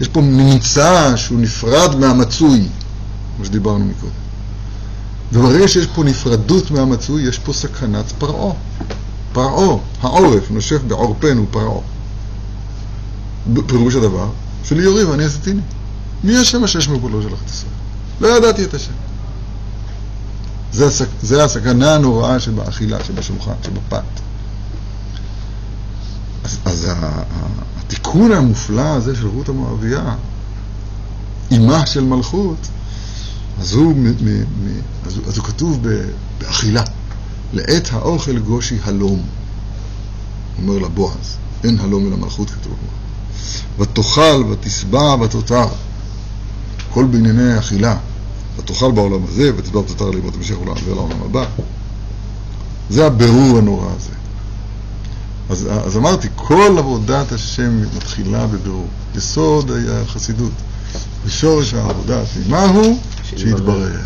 [0.00, 2.68] יש פה ממצא שהוא נפרד מהמצוי,
[3.36, 4.12] כמו שדיברנו מקודם.
[5.32, 8.54] וברגע שיש פה נפרדות מהמצוי, יש פה סכנת פרעה.
[9.32, 11.80] פרעה, העורף, נושף בעורפנו פרעה.
[13.66, 14.28] פירוש הדבר,
[14.64, 15.60] שלי יורי ואני עשיתיני.
[16.24, 17.72] מי השם השש מפולו של אחת ישראל?
[18.20, 18.92] לא ידעתי את השם.
[20.72, 21.06] זה, הסכ...
[21.22, 24.23] זה הסכנה הנוראה שבאכילה, שבשולחן, שבפת.
[26.44, 26.88] אז, אז
[27.78, 30.14] התיקון המופלא הזה של רות המואביה,
[31.50, 32.68] אימה של מלכות,
[33.60, 35.86] אז הוא, מ, מ, מ, אז, אז הוא כתוב
[36.38, 36.82] באכילה.
[37.52, 39.22] לעת האוכל גושי הלום,
[40.58, 42.74] אומר לה בועז, אין הלום אלא מלכות כתוב.
[43.78, 45.66] ותאכל ותשבע ותותר,
[46.90, 47.96] כל בענייני אכילה.
[48.56, 51.44] ותאכל בעולם הזה ותשבע ותותר לימות המשך עולם ולעולם הבא.
[52.90, 54.13] זה הבירור הנורא הזה.
[55.50, 58.88] אז, אז אמרתי, כל עבודת השם מתחילה בבירור.
[59.14, 60.52] יסוד החסידות.
[61.24, 64.00] ושורש העבודה התמימה הוא שיתברר.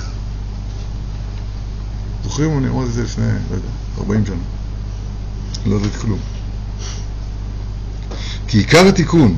[2.24, 2.58] זוכרים?
[2.58, 4.36] אני אמרתי את זה לפני, לא יודע, 40 שנה.
[5.66, 6.18] לא יודעת כלום.
[8.48, 9.36] כי עיקר התיקון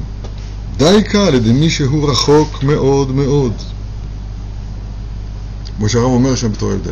[0.76, 3.52] דייקה על ידי מי שהוא רחוק מאוד מאוד.
[5.76, 6.88] כמו שהרב אומר שם בתור ילד.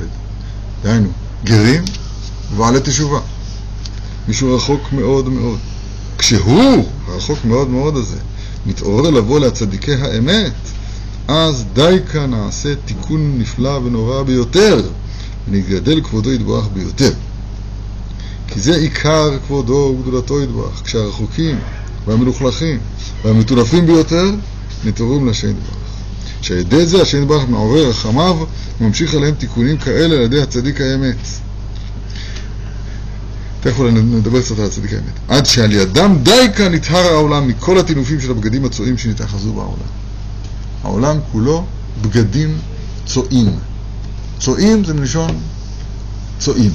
[0.83, 1.09] דהיינו,
[1.45, 1.85] גרים
[2.53, 3.21] ובעלי תשובה.
[4.29, 5.59] מישהו רחוק מאוד מאוד.
[6.19, 8.17] כשהוא, הרחוק מאוד מאוד הזה,
[8.67, 10.53] מתעורר לבוא לצדיקי האמת,
[11.29, 14.83] אז די כאן נעשה תיקון נפלא ונורא ביותר,
[15.49, 17.13] ונגדל כבודו יתברך ביותר.
[18.49, 21.59] כי זה עיקר כבודו וגדולתו יתברך, כשהרחוקים
[22.07, 22.79] והמלוכלכים
[23.25, 24.31] והמטונפים ביותר
[24.85, 25.89] נתעוררים להשם יתברך.
[26.41, 28.37] שעל ידי זה השם יתברך מעורר רחמיו
[28.81, 31.17] וממשיך עליהם תיקונים כאלה על ידי הצדיק האמת.
[33.61, 35.13] תכף נדבר קצת על הצדיק האמת.
[35.29, 39.89] עד שעל ידם די כאן נטהר העולם מכל הטינופים של הבגדים הצועים שנתאחזו בעולם.
[40.83, 41.65] העולם כולו
[42.03, 42.59] בגדים
[43.07, 43.59] צועים.
[44.39, 45.31] צועים זה מלשון
[46.39, 46.73] צועים.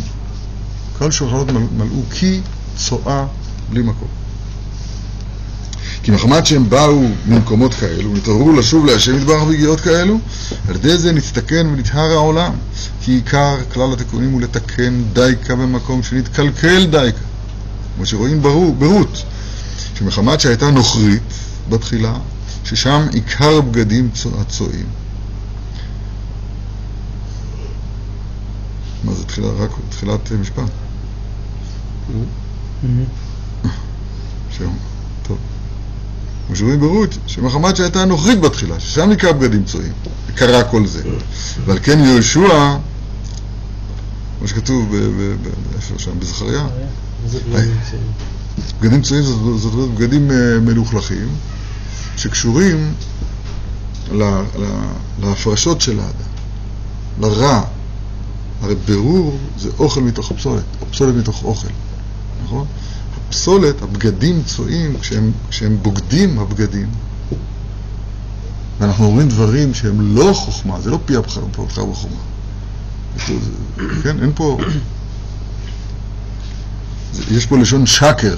[0.97, 2.41] כל שולחנות מלאו כי
[2.75, 3.25] צועה
[3.69, 4.22] בלי מקום.
[6.03, 10.19] כי מחמת שהם באו ממקומות כאלו, נתעוררו לשוב להשם יתברך בגיאות כאלו,
[10.69, 12.53] על ידי זה נצטכן ונטהר העולם.
[13.01, 17.19] כי עיקר כלל התיקונים הוא לתקן דייקה במקום שנתקלקל דייקה.
[17.95, 19.23] כמו שרואים ברור, ברות,
[19.95, 21.21] שמחמת שהייתה נוכרית
[21.69, 22.17] בתחילה,
[22.63, 24.85] ששם עיקר בגדים הצועים.
[29.03, 30.63] מה זה תחילה, רק תחילת משפט?
[32.09, 32.87] Mm-hmm.
[36.53, 39.93] שרואים ברות, שמחמת שהייתה נוכרית בתחילה, ששם נקרא בגדים צועים,
[40.27, 41.01] וקרה כל זה.
[41.65, 42.75] ועל כן יהושע,
[44.39, 44.93] כמו שכתוב
[45.97, 46.67] שם, בזכריה,
[47.25, 47.69] איזה היי.
[48.82, 49.23] בגדים צועים
[49.58, 51.27] זאת אומרת בגדים אה, מלוכלכים,
[52.17, 52.93] שקשורים
[55.19, 56.29] להפרשות של האדם,
[57.19, 57.63] לרע.
[58.62, 61.67] הרי ברור זה אוכל מתוך פסולת, או פסולת מתוך אוכל,
[62.43, 62.65] נכון?
[63.29, 66.89] הפסולת, הבגדים צועים, כשהם, כשהם בוגדים הבגדים,
[68.79, 72.12] ואנחנו אומרים דברים שהם לא חוכמה, זה לא פי הפחד וחוכמה.
[73.27, 74.57] זה- זה- כן, אין פה...
[77.31, 78.36] יש פה לשון שקר,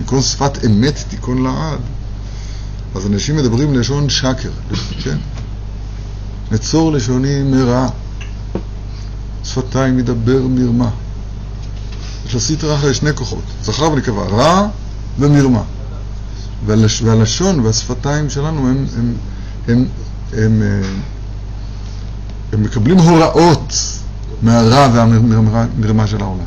[0.00, 1.78] מכל שפת אמת תיכון לעד.
[2.94, 4.50] אז אנשים מדברים לשון שקר,
[5.04, 5.16] כן?
[6.52, 7.88] נצור לשוני מרע,
[9.44, 10.90] שפתיים מדבר מרמה.
[12.26, 14.68] יש לסטרא אחרי שני כוחות, זכר ונקבה, רע
[15.18, 15.62] ומרמה.
[16.66, 19.14] והלש, והלשון והשפתיים שלנו הם, הם,
[19.68, 19.86] הם,
[20.32, 20.88] הם, אה,
[22.52, 23.74] הם מקבלים הוראות
[24.42, 26.44] מהרע והמרמה של העולם.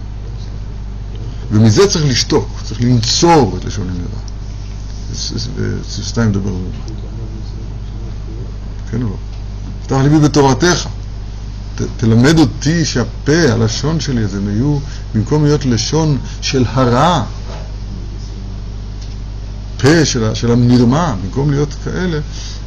[1.51, 4.19] ומזה צריך לשתוק, צריך לנצור את לשון המרע.
[5.81, 6.67] ושפתיים מדבר מרמה.
[8.91, 9.15] כן או לא?
[9.83, 10.87] פתח ליבי בתורתך.
[11.97, 14.77] תלמד אותי שהפה, הלשון שלי, אז הם יהיו,
[15.15, 17.23] במקום להיות לשון של הרע,
[19.77, 22.19] פה של, של המרמה, במקום להיות כאלה,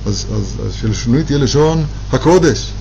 [0.06, 2.72] אז, אז, אז שלשוני תהיה לשון הקודש.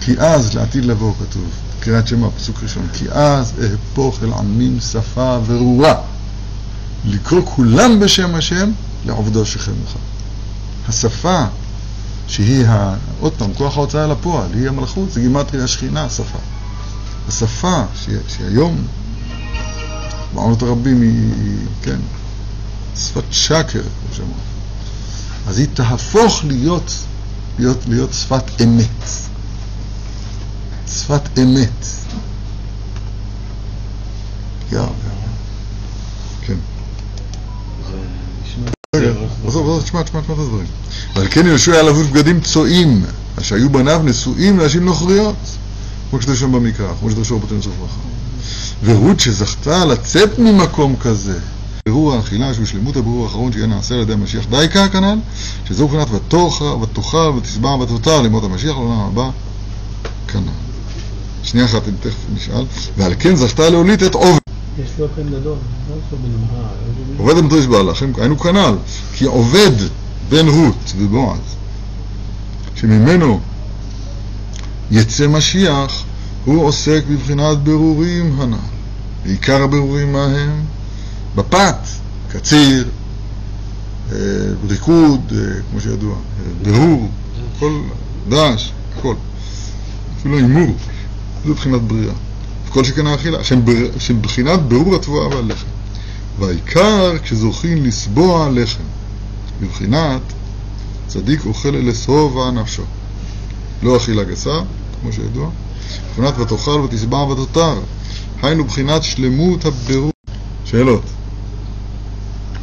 [0.00, 1.48] כי אז, לעתיד לבוא כתוב,
[1.80, 5.94] קריאת שמע, פסוק ראשון, כי אז אהפוך אל עמים שפה ורורה,
[7.04, 8.70] לקרוא כולם בשם השם,
[9.06, 9.96] לעובדו שכם לך.
[10.88, 11.44] השפה
[12.26, 12.94] שהיא, ה...
[13.20, 16.38] עוד פעם, כוח ההוצאה לפועל, היא המלכות, זה גימטריה השכינה, השפה.
[17.28, 18.08] השפה, ש...
[18.28, 18.86] שהיום,
[20.34, 21.98] בעונות הרבים היא, כן,
[22.96, 24.34] שפת שקר, כמו שאמרנו.
[25.46, 26.92] אז היא תהפוך להיות,
[27.58, 29.08] להיות, להיות שפת אמת.
[30.88, 31.86] שפת אמת.
[36.46, 36.56] כן.
[38.96, 39.10] רגע,
[39.46, 40.81] עזוב, עזוב, תשמע, תשמע, תשמע את הדברים.
[41.14, 43.04] ועל כן יהושע היה לבוש בגדים צועים,
[43.38, 45.36] אשר היו בניו נשואים לנשים נוכריות,
[46.10, 48.00] כמו שכתוב שם במקרא, כמו שדרשו רבותינו לצורך ברכה.
[48.84, 51.38] ורות שזכתה לצאת ממקום כזה,
[51.86, 55.18] בירור האכילה, שהוא שלמות הבירור האחרון שיהיה נעשה על ידי המשיח דייקה כנ"ל,
[55.68, 56.06] שזהו מבחינת
[56.82, 59.30] ותאכל ותשבע ותותר לימות המשיח לעולם הבא
[60.28, 60.52] כנ"ל.
[61.42, 62.64] שנייה אחת, אני תכף נשאל.
[62.96, 64.38] ועל כן זכתה להוליד את עובד.
[64.78, 65.56] יש לו פן גדול,
[65.90, 66.64] לא בנמהר.
[67.18, 68.74] עובד המטריש בעלכם, היינו כנ"ל,
[69.14, 69.72] כי עובד
[70.32, 71.56] בן רות ובועז,
[72.74, 73.40] שממנו
[74.90, 76.04] יצא משיח,
[76.44, 78.56] הוא עוסק בבחינת ברורים הנ"ל.
[79.24, 80.64] ועיקר הבירורים מה הם?
[81.34, 81.76] בפת,
[82.28, 82.88] קציר,
[84.12, 84.16] אה,
[84.68, 87.08] ריקוד, אה, כמו שידוע, אה, ברור,
[87.58, 87.80] כל
[88.28, 89.14] דש, הכל.
[90.18, 90.76] אפילו הימור,
[91.46, 92.14] זה בחינת בריאה.
[92.68, 93.44] כל שכן האכילה,
[93.98, 95.66] שהם בחינת ברור התבואה והלחם.
[96.38, 98.82] והעיקר כשזוכים לסבוע לחם,
[99.62, 100.22] בבחינת
[101.06, 102.82] צדיק אוכל אל שובע נפשו.
[103.82, 104.58] לא אכילה גסה,
[105.00, 105.50] כמו שידוע,
[106.08, 107.80] בבחינת ותאכל ותשבע ותותר,
[108.42, 110.12] היינו בחינת שלמות הבירור.
[110.64, 111.02] שאלות?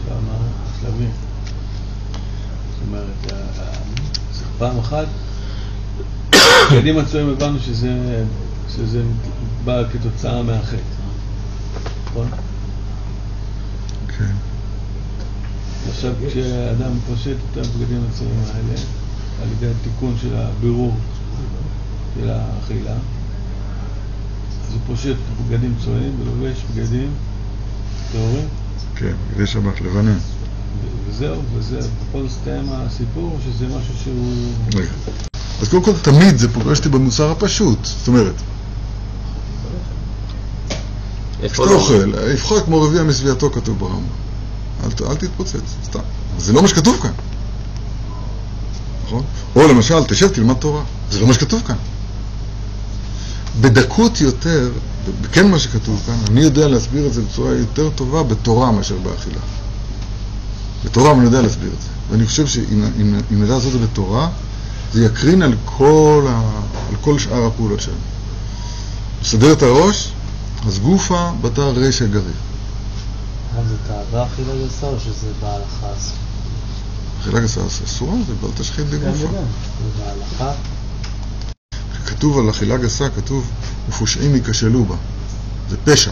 [0.08, 0.38] כמה
[0.82, 1.12] שלבים.
[2.72, 3.74] זאת אומרת, ה- ה-
[4.34, 5.06] זה פעם אחת,
[6.72, 8.24] בגדים הצועים הבנו שזה,
[8.76, 9.02] שזה
[9.66, 10.76] בא כתוצאה מהחטא,
[12.06, 12.28] נכון?
[14.18, 14.49] כן.
[15.90, 18.80] עכשיו כשאדם פושט את הבגדים הצועים האלה,
[19.42, 20.96] על ידי התיקון של הבירור
[22.16, 22.94] של האכילה,
[24.68, 25.16] אז הוא פושט
[25.48, 27.12] בגדים צועים ולובש בגדים
[28.12, 28.48] טהורים.
[28.96, 30.20] כן, בגדי שבת, לבנים.
[31.08, 31.80] וזהו, וזה,
[32.12, 34.34] פה הסתיים הסיפור, או שזה משהו שהוא...
[34.76, 34.92] רגע.
[35.62, 37.86] אז קודם כל, תמיד זה פוגש אותי במוסר הפשוט.
[37.86, 38.36] זאת אומרת,
[41.44, 41.76] איפה כשאתה לא?
[41.76, 44.29] אוכל, יבחר כמו רביע משביעתו כתוב ברמב"ם.
[44.84, 46.00] אל, אל תתפוצץ, סתם.
[46.38, 47.12] זה לא מה שכתוב כאן.
[49.06, 49.24] נכון?
[49.56, 50.82] או למשל, תשב תלמד תורה.
[51.12, 51.76] זה לא מה שכתוב כאן.
[53.62, 54.72] בדקות יותר,
[55.32, 59.40] כן מה שכתוב כאן, אני יודע להסביר את זה בצורה יותר טובה בתורה מאשר באכילה.
[60.86, 61.88] בתורה אני יודע להסביר את זה.
[62.12, 62.64] ואני חושב שאם
[63.02, 64.30] אם- אם נדע לעשות את זה בתורה,
[64.94, 66.42] זה יקרין על כל, ה,
[66.90, 67.98] על כל שאר הפעולות שלנו.
[69.22, 70.12] לסדר את הראש,
[70.68, 72.24] אז גופה בתר רשע גריל.
[73.56, 76.18] אבל זה תאווה אכילה גסה או שזה בהלכה אסור?
[77.22, 79.28] אכילה גסה אסורה, זה בל תשחית כן, בגופה.
[79.28, 80.52] זה בהלכה?
[82.06, 83.52] כתוב על אכילה גסה, כתוב,
[83.90, 84.96] ופושעים ייכשלו בה.
[85.70, 86.12] זה פשע.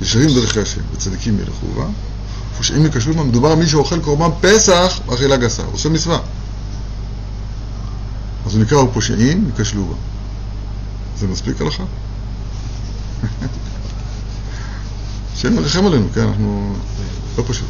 [0.00, 1.86] ישרים דרכי השם, וצדיקים ילכו בה,
[2.56, 6.18] פושעים ייכשלו בה, מדובר על מי שאוכל קורבן פסח באכילה גסה, עושה מצווה.
[8.46, 9.94] אז הוא נקרא ופושעים ייכשלו בה.
[11.18, 11.84] זה מספיק הלכה?
[15.36, 16.76] השם מרחם עלינו, כן, אנחנו...
[17.38, 17.66] לא פשוט.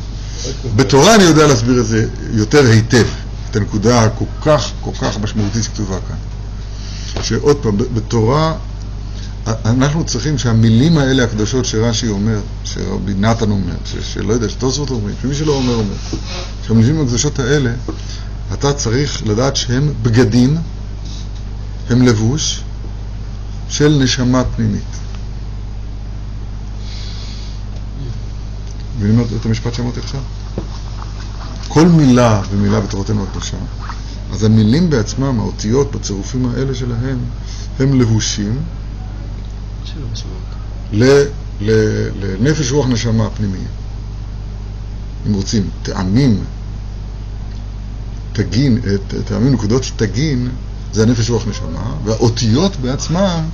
[0.76, 3.04] בתורה אני יודע להסביר את זה יותר היטב,
[3.50, 6.16] את הנקודה הכל כך, כל כך משמעותית שכתובה כאן.
[7.22, 8.54] שעוד פעם, בתורה
[9.46, 15.14] אנחנו צריכים שהמילים האלה הקדושות שרש"י אומר, שרבי נתן אומר, ש- שלא יודע, שתוספות אומרים,
[15.22, 15.94] שמי שלא אומר אומר,
[16.66, 17.72] שהמילים הקדושות האלה,
[18.52, 20.56] אתה צריך לדעת שהם בגדים,
[21.90, 22.60] הם לבוש
[23.68, 24.82] של נשמה פנימית.
[28.98, 30.20] מבינים את המשפט שאמרתי עכשיו?
[31.68, 33.56] כל מילה ומילה בתורתנו הקדושה,
[34.32, 37.18] אז המילים בעצמם, האותיות בצירופים האלה שלהם,
[37.80, 38.58] הם לבושים.
[40.92, 41.24] ל-
[41.60, 43.66] ל- לנפש רוח נשמה הפנימיים.
[45.26, 46.44] אם רוצים, טעמים,
[48.32, 48.78] תגין,
[49.24, 50.48] טעמים נקודות תגין,
[50.92, 53.44] זה הנפש רוח נשמה, והאותיות בעצמם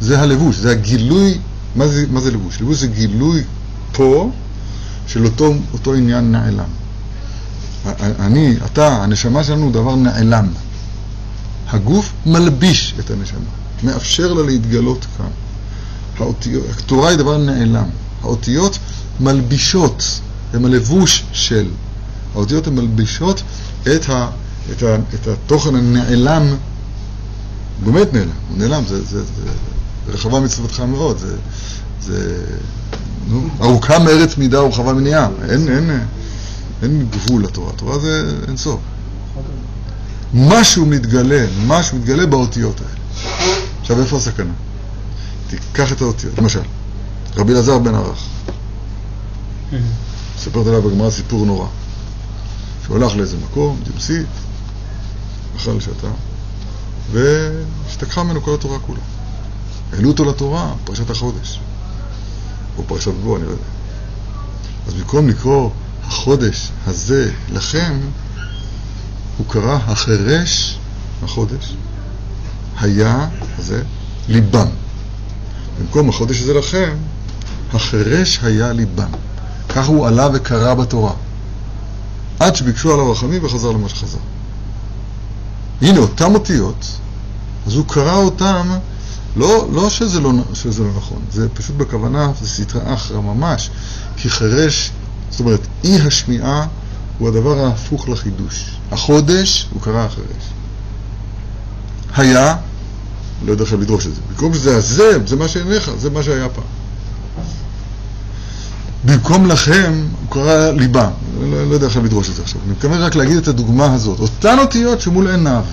[0.00, 1.38] זה הלבוש, זה הגילוי,
[1.76, 2.60] מה זה, מה זה לבוש?
[2.60, 3.42] לבוש זה גילוי
[3.92, 4.30] פה
[5.08, 6.68] של אותו, אותו עניין נעלם.
[8.00, 10.48] אני, אתה, הנשמה שלנו הוא דבר נעלם.
[11.68, 13.38] הגוף מלביש את הנשמה,
[13.82, 16.26] מאפשר לה להתגלות כאן.
[16.78, 17.88] התורה היא דבר נעלם.
[18.22, 18.78] האותיות
[19.20, 20.20] מלבישות,
[20.54, 21.68] הן הלבוש של.
[22.34, 23.42] האותיות הן מלבישות
[23.82, 24.28] את, ה,
[24.72, 26.56] את, ה, את התוכן הנעלם,
[27.84, 29.50] באמת נעלם, הוא נעלם, זה, זה, זה
[30.08, 31.36] רחבה מצוותך מאוד, זה,
[32.02, 32.46] זה
[33.28, 35.90] נו, ארוכה מארץ מידה ורחבה מניעה, אין, אין,
[36.82, 38.80] אין גבול לתורה, התורה זה אין סוף.
[40.34, 43.00] משהו מתגלה, משהו מתגלה באותיות האלה.
[43.80, 44.52] עכשיו, איפה הסכנה?
[45.48, 46.38] תיקח את האותיות.
[46.38, 46.60] למשל,
[47.36, 48.18] רבי אלעזר בן ערך,
[50.36, 51.66] מספרת עליו בגמרא סיפור נורא.
[52.84, 54.26] שהוא הלך לאיזה מקום, דימסית,
[55.56, 56.08] אכל שתה,
[57.12, 59.00] והשתכחה ממנו כל התורה כולה.
[59.92, 61.60] העלו אותו לתורה, פרשת החודש.
[62.78, 63.62] או פרשת בו, אני לא יודע.
[64.86, 65.70] אז במקום לקרוא
[66.04, 68.00] החודש הזה לכם,
[69.38, 70.78] הוא קרא החרש
[71.22, 71.74] החודש,
[72.80, 73.82] היה הזה
[74.28, 74.68] ליבם.
[75.80, 76.96] במקום החודש הזה לכם,
[77.72, 79.10] החרש היה ליבם.
[79.68, 81.12] כך הוא עלה וקרא בתורה.
[82.38, 84.18] עד שביקשו עליו רחמים וחזר למה שחזר.
[85.82, 86.86] הנה אותם אותיות,
[87.66, 88.68] אז הוא קרא אותם,
[89.36, 93.70] לא, לא שזה, לא, שזה לא נכון, זה פשוט בכוונה, זה סטרא אחרא ממש,
[94.16, 94.90] כי חרש,
[95.30, 96.66] זאת אומרת, אי השמיעה
[97.18, 98.70] הוא הדבר ההפוך לחידוש.
[98.92, 100.44] החודש, הוא קרא החרש.
[102.16, 102.56] היה,
[103.44, 106.48] לא יודע עכשיו לדרוש את זה, במקום שזה הזה, זה מה שעיניך, זה מה שהיה
[106.48, 106.64] פעם.
[109.04, 111.10] במקום לכם, הוא קרא ליבה.
[111.40, 112.60] לא, לא יודע עכשיו לדרוש את זה עכשיו.
[112.64, 114.20] אני מתכוון רק להגיד את הדוגמה הזאת.
[114.20, 115.64] אותן אותיות שמול עיניו.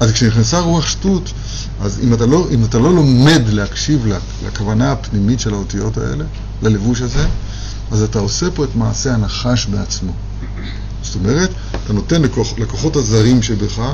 [0.00, 1.32] אז כשנכנסה רוח שטות,
[1.82, 4.06] אז אם אתה לא, אם אתה לא לומד להקשיב
[4.46, 6.24] לכוונה הפנימית של האותיות האלה,
[6.62, 7.26] ללבוש הזה,
[7.90, 10.12] אז אתה עושה פה את מעשה הנחש בעצמו.
[11.02, 11.50] זאת אומרת,
[11.84, 13.92] אתה נותן לכוח, לכוחות הזרים שבך,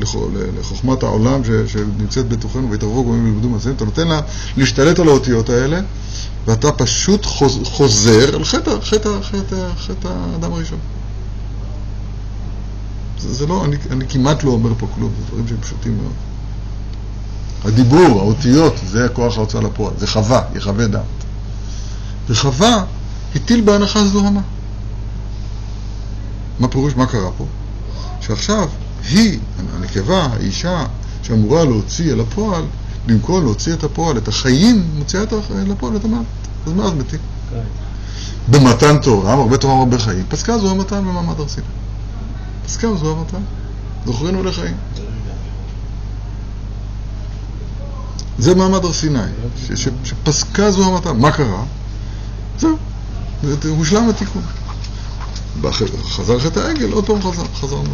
[0.00, 0.16] לכ,
[0.60, 4.20] לחוכמת העולם ש, שנמצאת בתוכנו, והתערבו גורמים ולמדו מעשיהם, אתה נותן לה
[4.56, 5.80] להשתלט על האותיות האלה,
[6.46, 10.78] ואתה פשוט חוז, חוזר על חטא, חטא, חטא, חטא האדם הראשון.
[13.32, 16.12] זה, לא, אני, אני כמעט לא אומר פה כלום, זה דברים שהם פשוטים מאוד.
[17.64, 21.04] הדיבור, האותיות, זה כוח ההוצאה לפועל, זה חווה, היא חווה דעת.
[22.28, 22.84] וחווה
[23.34, 24.40] הטיל בהנחה זוהמה.
[26.60, 27.46] מה פירוש, מה קרה פה?
[28.20, 28.68] שעכשיו
[29.08, 29.38] היא,
[29.74, 30.86] הנקבה, האישה,
[31.22, 32.64] שאמורה להוציא אל הפועל,
[33.06, 35.32] במקום להוציא את הפועל, את החיים, מוציאה את
[35.72, 36.24] הפועל את המוות.
[36.66, 37.18] אז מה אז מתים?
[38.48, 41.66] במתן תורה, הרבה תורה הרבה חיים, פסקה זו המתן במעמד הר סיני.
[42.66, 43.42] פסקה זו המתן,
[44.06, 44.76] זוכרנו לחיים.
[48.38, 49.18] זה מעמד הר סיני,
[50.04, 51.16] שפסקה זו המתן.
[51.16, 51.64] מה קרה?
[52.58, 52.76] זהו,
[53.68, 54.42] הושלם התיקון.
[56.08, 57.90] חזר חטא העגל, עוד פעם חזר, חזרנו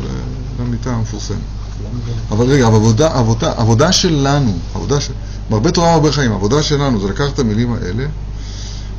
[0.60, 1.38] למיטה המפורסמת.
[2.30, 5.12] אבל רגע, עבודה, עבודה, עבודה שלנו, עבודה של...
[5.50, 8.06] הרבה תורה הרבה חיים, עבודה שלנו זה לקחת את המילים האלה,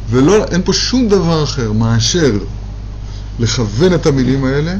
[0.09, 2.31] ואין פה שום דבר אחר מאשר
[3.39, 4.75] לכוון את המילים האלה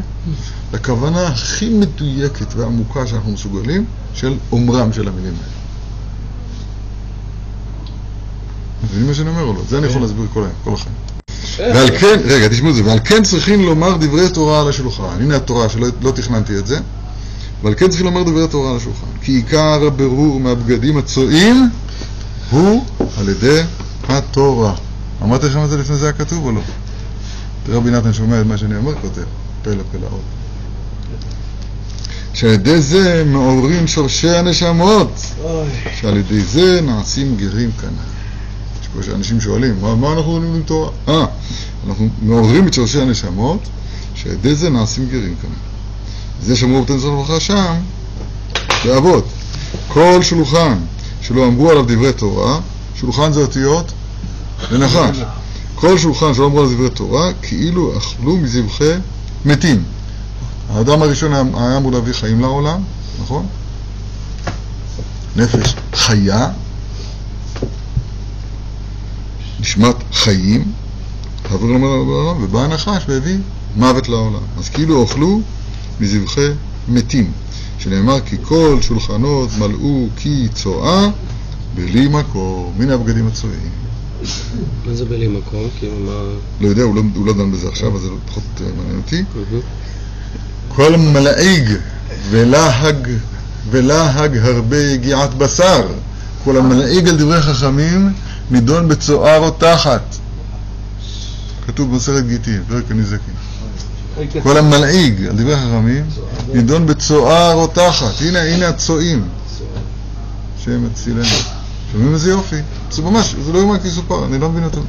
[0.74, 5.62] לכוונה הכי מדויקת ועמוקה שאנחנו מסוגלים של אומרם של המילים האלה.
[8.84, 9.62] מבינים מה שאני אומר או לא?
[9.70, 10.96] זה אני יכול להסביר כל היום, כל החיים.
[11.58, 15.22] ועל כן, רגע, תשמעו את זה, ועל כן צריכים לומר דברי תורה על השולחן.
[15.22, 16.80] הנה התורה שלא לא תכננתי את זה.
[17.64, 19.08] ועל כן צריכים לומר דברי תורה על השולחן.
[19.22, 21.70] כי עיקר הבירור מהבגדים הצועים
[22.50, 22.86] הוא
[23.18, 23.62] על ידי
[24.10, 24.74] התורה.
[25.24, 26.62] אמרתי לכם את זה לפני זה היה כתוב או לא?
[27.66, 29.24] תראה רבי נתן שומע את מה שאני אומר, כותב,
[29.64, 30.41] פלא פלאות.
[32.34, 35.22] שעל ידי זה מעוררים שורשי הנשמות,
[36.00, 38.12] שעל ידי זה נעשים גרים כנ"ל.
[38.82, 40.90] יש פה שאנשים שואלים, מה, מה אנחנו לומדים תורה?
[41.08, 41.26] אה,
[41.88, 43.60] אנחנו מעוררים את שורשי הנשמות,
[44.16, 46.46] שעל ידי זה נעשים גרים כנ"ל.
[46.46, 47.76] זה שאמרו בתן זכר וברכה שם,
[48.86, 49.26] באבות.
[49.88, 50.78] כל שולחן
[51.22, 52.60] שלא אמרו עליו דברי תורה,
[52.96, 53.92] שולחן זה אותיות
[54.72, 55.18] לנחש.
[55.76, 58.94] כל שולחן שלא אמרו עליו דברי תורה, כאילו אכלו מזבחי
[59.46, 59.84] מתים.
[60.74, 62.82] האדם הראשון היה אמור להביא חיים לעולם,
[63.22, 63.46] נכון?
[65.36, 66.50] נפש חיה,
[69.60, 70.72] נשמת חיים,
[71.50, 73.38] העביר לעולם, ובא הנחש והביא
[73.76, 74.44] מוות לעולם.
[74.58, 75.42] אז כאילו אכלו
[76.00, 76.48] מזבחי
[76.88, 77.32] מתים,
[77.80, 81.10] שנאמר כי כל שולחנות מלאו כי צואה
[81.76, 82.74] בלי מקום.
[82.80, 83.70] הנה הבגדים הצועים.
[84.86, 85.64] מה זה בלי מקום?
[85.80, 86.22] כאילו מה...
[86.62, 89.24] לא יודע, הוא לא, הוא לא דן בזה עכשיו, אז זה פחות אה, מעניין אותי.
[89.36, 89.62] מהמם.
[90.76, 91.70] כל מלעיג
[92.30, 93.08] ולהג
[93.70, 95.88] ולהג הרבה יגיעת בשר.
[96.44, 98.14] כל המלעיג על דברי חכמים
[98.52, 100.02] נידון בצואה רותחת.
[101.68, 103.34] כתוב במסכת גיטין, פרק הנזקין.
[104.44, 106.06] כל המלעיג על דברי חכמים
[106.54, 108.22] נידון בצואה רותחת.
[108.22, 109.28] הנה, הנה הצועים
[110.64, 111.26] שהם הצילנו.
[111.92, 112.56] שומעים איזה יופי?
[112.92, 114.82] זה ממש, זה לא יאומן כי יסופר, אני לא מבין אותו.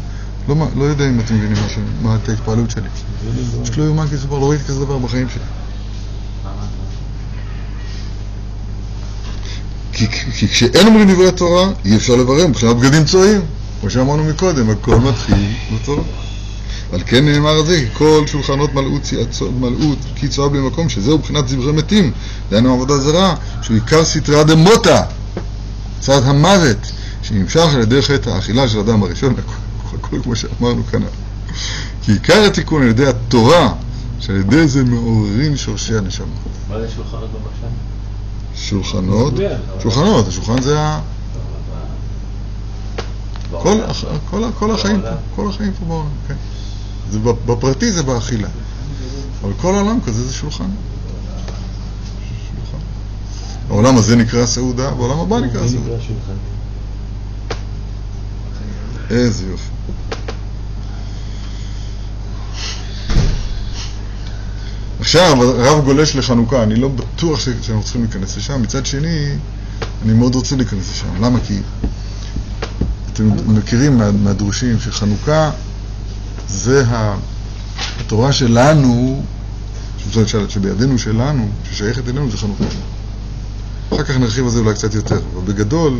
[0.48, 1.56] לא, לא יודע אם אתם מבינים
[2.02, 2.88] מה, ההתפעלות שלי.
[3.62, 5.42] פשוט לא יאומן כי יסופר, לא ראיתי כזה דבר בחיים שלי.
[9.92, 13.40] כי, כי כשאין אומרים דברי תורה, אי אפשר לברר מבחינת בגדים צועים.
[13.80, 15.34] כמו שאמרנו מקודם, הכל מתחיל
[15.74, 16.02] בתורה.
[16.92, 21.18] על כן נאמר זה, כל שולחנות מלאו, צי- צו- מלאו כי צואה בלי מקום, שזהו
[21.18, 22.12] מבחינת זברי מתים,
[22.50, 25.02] דהיינו עבודה זרה, שהוא עיקר סתרא דמותא,
[26.00, 26.78] צד המוות,
[27.22, 29.52] שנמשך על ידי חטא האכילה של האדם הראשון, הכל,
[30.00, 31.00] הכל כמו שאמרנו כאן.
[32.02, 33.72] כי עיקר התיקון על ידי התורה,
[34.20, 36.26] שעל ידי זה מעוררים שורשי הנשמה.
[36.70, 37.66] מה זה שולחנות במשל?
[38.56, 39.34] שולחנות,
[39.82, 41.00] שולחנות, השולחן זה ה...
[44.58, 46.34] כל, החיים פה, כל החיים פה בעולם, כן.
[47.10, 48.48] זה בפרטי זה באכילה.
[49.42, 50.70] אבל כל העולם כזה זה שולחן.
[52.48, 52.84] שולחן.
[53.68, 55.90] העולם הזה נקרא סעודה, והעולם הבא נקרא סעודה.
[59.10, 59.71] איזה יופי.
[65.02, 69.28] עכשיו הרב גולש לחנוכה, אני לא בטוח ש- שאנחנו צריכים להיכנס לשם, מצד שני,
[70.04, 71.24] אני מאוד רוצה להיכנס לשם.
[71.24, 71.38] למה?
[71.40, 71.58] כי
[73.12, 75.50] אתם מכירים מה, מהדרושים שחנוכה
[76.48, 77.16] זה ה-
[78.00, 79.22] התורה שלנו,
[80.48, 82.64] שבידינו שלנו, ששייכת אלינו, זה חנוכה.
[83.92, 85.98] אחר כך נרחיב על זה אולי קצת יותר, אבל בגדול,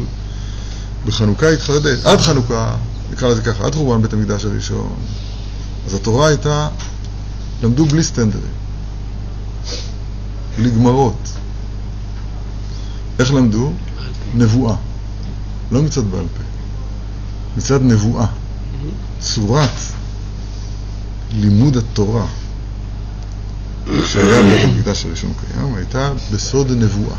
[1.07, 2.75] בחנוכה התחדש, עד חנוכה,
[3.13, 4.93] נקרא לזה ככה, עד חורבן בית המקדש הראשון,
[5.87, 6.69] אז התורה הייתה,
[7.63, 8.62] למדו בלי סטנדרים,
[10.59, 11.29] בלי גמרות.
[13.19, 13.73] איך למדו?
[14.35, 14.77] נבואה.
[15.73, 16.43] לא מצד בעל פה,
[17.57, 18.27] מצד נבואה.
[19.21, 19.71] צורת
[21.33, 22.27] לימוד התורה
[24.05, 27.17] שהיה בית המקדש הראשון קיים, הייתה בסוד נבואה.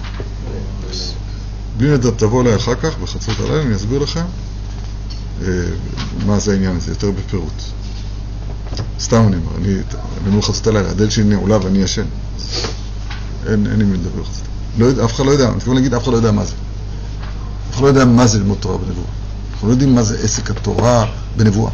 [1.78, 4.26] בלי נדר תבוא אליי אחר כך, בחצות הלילה, אני אסביר לכם
[5.42, 5.48] אה,
[6.26, 7.62] מה זה העניין הזה, יותר בפירוט.
[9.00, 9.76] סתם אני אומר, אני
[10.28, 12.06] אומר חצות הלילה, הדלת שלי נעולה ואני ישן.
[13.48, 14.44] אין, אין עם מי לדבר חצות.
[14.78, 16.54] לא אף אחד לא יודע, אני מתכוון להגיד, אף אחד לא יודע מה זה.
[17.70, 19.08] אף אחד לא יודע מה זה ללמוד תורה בנבואה.
[19.54, 21.06] אנחנו לא יודעים מה זה עסק התורה
[21.38, 21.72] בנבואה.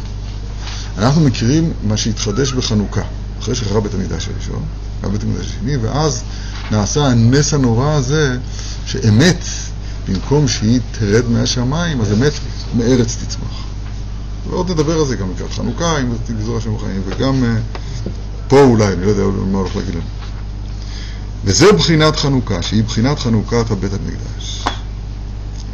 [0.98, 3.02] אנחנו מכירים מה שהתחדש בחנוכה,
[3.40, 4.62] אחרי שחרב בית המקדש הראשון,
[5.02, 6.22] חרב בית המקדש השני, ואז
[6.70, 8.36] נעשה הנס הנורא הזה,
[8.86, 9.44] שאמת,
[10.08, 12.32] במקום שהיא תרד מהשמיים, אז אמת
[12.76, 13.64] מארץ תצמח.
[14.48, 17.54] ועוד נדבר על זה גם לקראת חנוכה, אם תגזור השם בחיים, וגם אה,
[18.48, 20.19] פה אולי, אני לא יודע מה הולך להגיד לנו.
[21.44, 24.64] וזה בחינת חנוכה, שהיא בחינת חנוכת הבית המקדש.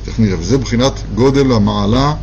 [0.05, 2.14] תכף נראה, וזה בחינת גודל המעלה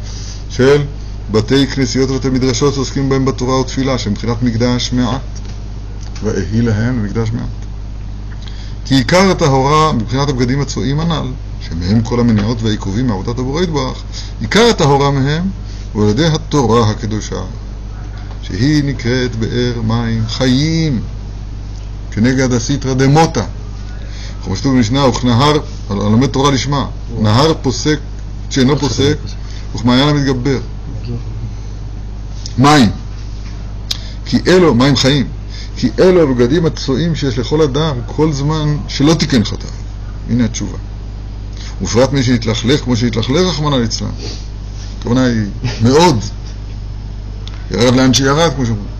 [0.49, 0.83] של
[1.31, 5.21] בתי כנסיות ובתי מדרשות שעוסקים בהם בתורה ותפילה, שהם מבחינת מקדש מעט.
[6.23, 7.47] ואהי להם במקדש מעט.
[8.85, 11.27] כי עיקר הטהורה מבחינת הבגדים הצועים הנ"ל,
[11.61, 14.03] שמהם כל המניעות והעיכובים מעבודת הבורא יתברך,
[14.41, 15.49] עיקר הטהורה מהם
[15.93, 17.41] הוא על ידי התורה הקדושה,
[18.41, 21.01] שהיא נקראת באר מים חיים,
[22.13, 23.43] כנגד הסיטרא דמותא.
[24.43, 25.57] כמו שכתוב במשנה, וכנהר,
[25.89, 26.85] הלומד תורה לשמה,
[27.19, 27.99] נהר פוסק
[28.49, 29.17] שאינו פוסק,
[29.75, 30.59] וכמעיין המתגבר.
[32.57, 32.89] מים.
[34.25, 35.27] כי אלו, מים חיים.
[35.75, 39.71] כי אלו הבגדים הצועים שיש לכל אדם כל זמן שלא תיקן חטאיו.
[40.29, 40.77] הנה התשובה.
[41.81, 44.09] ובפרט מי שהתלכלך כמו שהתלכלך, רחמנא ליצלן.
[44.99, 45.45] הכוונה היא
[45.81, 46.19] מאוד.
[47.71, 48.92] ירד לאן שירד, כמו שאומרים.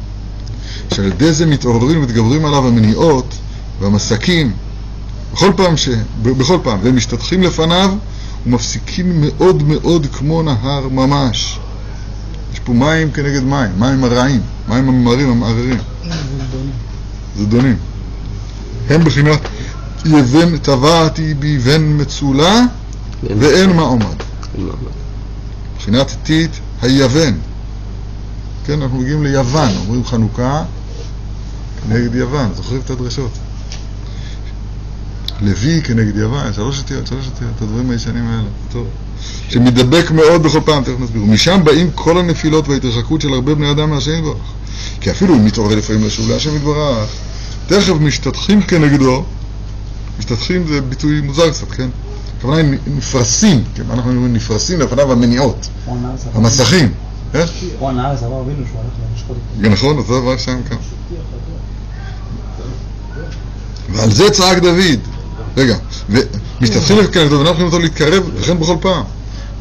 [0.94, 3.36] שעל ידי זה מתעוררים ומתגברים עליו המניעות
[3.80, 4.52] והמסקים
[5.34, 5.90] בכל פעם, ש...
[6.22, 7.96] בכל פעם, והם משתטחים לפניו
[8.46, 11.60] ומפסיקים מאוד מאוד כמו נהר ממש.
[12.54, 15.78] יש פה מים כנגד מים, מים הרעים, מים הממרים, המערערים.
[17.38, 17.76] זדונים.
[18.90, 19.40] הם בחינת
[20.06, 22.62] יבן טבעתי ביבן מצולה
[23.24, 24.06] ואין מעמד.
[24.56, 24.94] אין מעמד.
[25.76, 27.34] מבחינת טיט היוון.
[28.66, 30.64] כן, אנחנו מגיעים ליוון, אומרים חנוכה
[31.84, 33.32] כנגד יוון, זוכרים את הדרשות?
[35.42, 38.88] לוי כנגד יוון, שלוש אותיות, שלוש אותיות, הדברים הישנים האלה, טוב.
[39.50, 41.22] שמדבק מאוד בכל פעם, תכף נסביר.
[41.22, 44.38] משם באים כל הנפילות וההתרחקות של הרבה בני אדם מהשם יתברך.
[45.02, 47.10] כי אפילו אם מתעורר לפעמים לשוב להשם יתברך,
[47.68, 49.24] תכף משתטחים כנגדו,
[50.20, 51.90] משתטחים זה ביטוי מוזר קצת, כן?
[52.38, 53.84] הכוונה היא נפרסים, כן?
[53.92, 55.68] אנחנו אומרים נפרסים לפניו המניעות,
[56.34, 56.92] המסכים.
[57.34, 57.52] איך?
[57.80, 58.82] רון ארז אמר אבינו שהוא
[59.30, 59.62] איתו.
[59.62, 60.78] כן, נכון, אותו דבר שם כאן.
[63.94, 65.00] ועל זה צעק דוד.
[65.58, 65.76] רגע,
[66.10, 69.04] ומשתתפים כנגדו ואנחנו יכולים אותו להתקרב, וכן בכל פעם.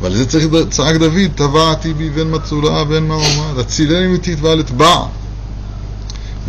[0.01, 5.07] ועל זה צריך צעק דוד, טבעתי בי ואין מצולה ואין מעמד, הצילני מתתבע לטבע.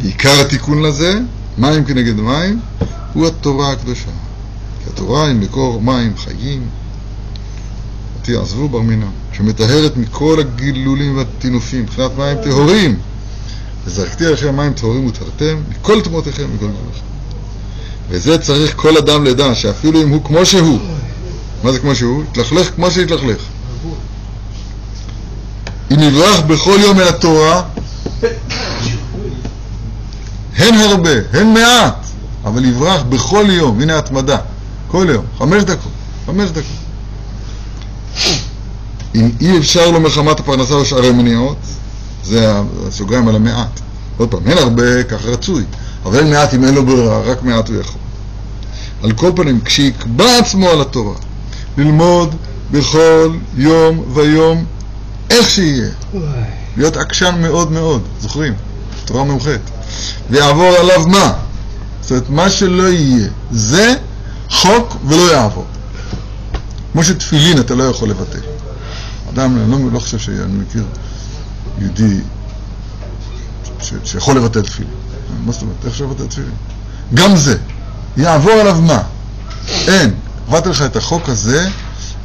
[0.04, 1.20] עיקר התיקון לזה,
[1.58, 2.60] מים כנגד מים,
[3.14, 4.10] הוא התורה הקדושה.
[4.84, 6.68] כי התורה היא מקור מים חיים,
[8.22, 13.00] תעזבו בר מינן, שמטהרת מכל הגילולים והטינופים, מבחינת מים טהורים.
[13.86, 17.06] וזרקתי עליכם מים טהורים ותרתם מכל תמותיכם ומכל גבולכם.
[18.10, 20.80] וזה צריך כל אדם לדע, שאפילו אם הוא כמו שהוא,
[21.64, 22.24] מה זה כמו שהוא?
[22.32, 23.38] התלכלך כמו שהתלכלך.
[25.92, 27.62] אם יברח בכל יום אל התורה,
[30.58, 32.06] הן הרבה, הן מעט,
[32.46, 34.38] אבל יברח בכל יום, הנה התמדה,
[34.88, 35.92] כל יום, חמש דקות,
[36.26, 36.83] חמש דקות.
[39.16, 41.58] אם אי אפשר לו מחמת הפרנסה או שארי מניעות,
[42.24, 42.54] זה
[42.88, 43.80] הסוגריים על המעט.
[44.18, 45.64] עוד פעם, אין הרבה, ככה רצוי,
[46.06, 48.02] אבל אין מעט אם אין לו ברירה, רק מעט הוא יכול.
[49.04, 51.16] על כל פנים, כשיקבע עצמו על התורה,
[51.78, 52.36] ללמוד
[52.72, 54.66] בכל יום ויום,
[55.30, 55.90] איך שיהיה,
[56.78, 58.54] להיות עקשן מאוד מאוד, זוכרים?
[59.06, 59.70] תורה מאוחדת.
[60.30, 61.34] ויעבור עליו מה?
[62.02, 63.94] זאת אומרת, מה שלא יהיה, זה
[64.50, 65.66] חוק ולא יעבור.
[66.94, 68.40] כמו שתפילין אתה לא יכול לבטל.
[69.34, 70.86] אדם, אני לא, לא חושב שאני מכיר
[71.80, 72.20] יהודי
[73.82, 74.94] ש, שיכול לבטל תפילין.
[75.46, 75.76] מה זאת אומרת?
[75.84, 76.52] איך אפשר לבטל תפילין?
[77.14, 77.58] גם זה,
[78.18, 79.04] יעבור עליו מה?
[79.88, 80.14] אין.
[80.48, 81.70] קבעתי לך את החוק הזה,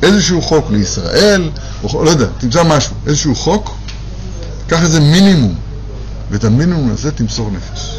[0.02, 1.50] איזשהו חוק לישראל,
[1.84, 3.76] או לא יודע, תמצא משהו, איזשהו חוק,
[4.66, 5.54] קח איזה מינימום,
[6.30, 7.98] ואת המינימום הזה תמסור נפש.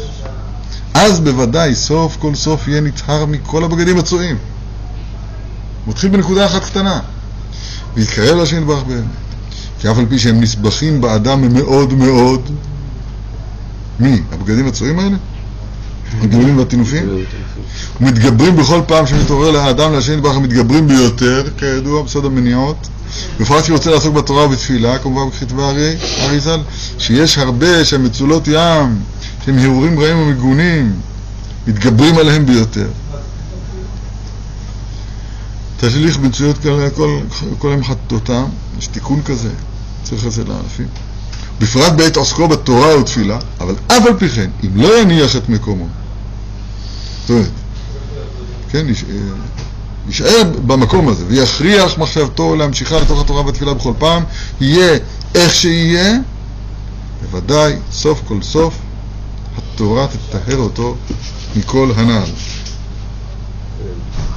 [0.94, 4.38] אז בוודאי סוף כל סוף יהיה נטהר מכל הבגדים הצועים.
[5.86, 7.00] מתחיל בנקודה אחת קטנה,
[7.94, 9.04] ויתקרב להשם יתברך באמת.
[9.80, 12.50] כי אף על פי שהם נסבכים באדם מאוד מאוד,
[14.00, 14.22] מי?
[14.32, 15.16] הבגדים הצועים האלה?
[16.20, 17.08] הגדולים והטינופים?
[18.00, 22.88] ומתגברים בכל פעם שמתעורר לאדם להשם יתברך, הם מתגברים ביותר, כידוע, בסוד המניעות.
[23.40, 26.60] בפרט שרוצה לעסוק בתורה ובתפילה, כמובן בכתבי הארי, הארי ז"ל,
[26.98, 28.98] שיש הרבה שהם מצולות ים,
[29.44, 30.92] שהם הרהורים רעים ומגונים,
[31.66, 32.88] מתגברים עליהם ביותר.
[35.80, 37.20] תשליך במצויות כאלה כל,
[37.58, 38.44] כל הם חטאותם,
[38.78, 39.50] יש תיקון כזה,
[40.02, 40.86] צריך את זה לאלפים.
[41.60, 45.86] בפרט בעת עוסקו בתורה ותפילה, אבל אף על פי כן, אם לא יניח את מקומו,
[47.20, 47.50] זאת אומרת,
[48.70, 48.94] כן, אה,
[50.06, 54.22] יישאר במקום הזה ויכריח מחשבתו להמשיכה לתוך התורה והתפילה בכל פעם,
[54.60, 54.98] יהיה
[55.34, 56.18] איך שיהיה,
[57.22, 58.74] בוודאי, סוף כל סוף,
[59.56, 60.96] התורה תטהר אותו
[61.56, 62.30] מכל הנ"ל.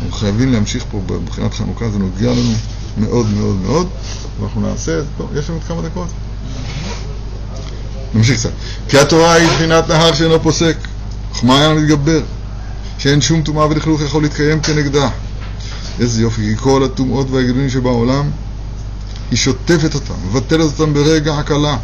[0.06, 2.54] אנחנו חייבים להמשיך פה מבחינת חנוכה, זה נוגע לנו
[2.98, 3.88] מאוד מאוד מאוד,
[4.40, 5.08] ואנחנו נעשה זה,
[5.40, 6.08] יש לנו עוד כמה דקות.
[8.14, 8.50] נמשיך קצת.
[8.90, 10.76] כי התורה היא בחינת נהר שאינו פוסק,
[11.34, 12.22] חוכמה היה מתגבר,
[12.98, 15.10] שאין שום טומאה ולכלוך יכול להתקיים כנגדה.
[16.00, 18.30] איזה יופי, כי כל הטומאות והגדולים שבעולם,
[19.32, 21.78] היא שוטפת אותם, מבטלת אותם ברגע הקלה.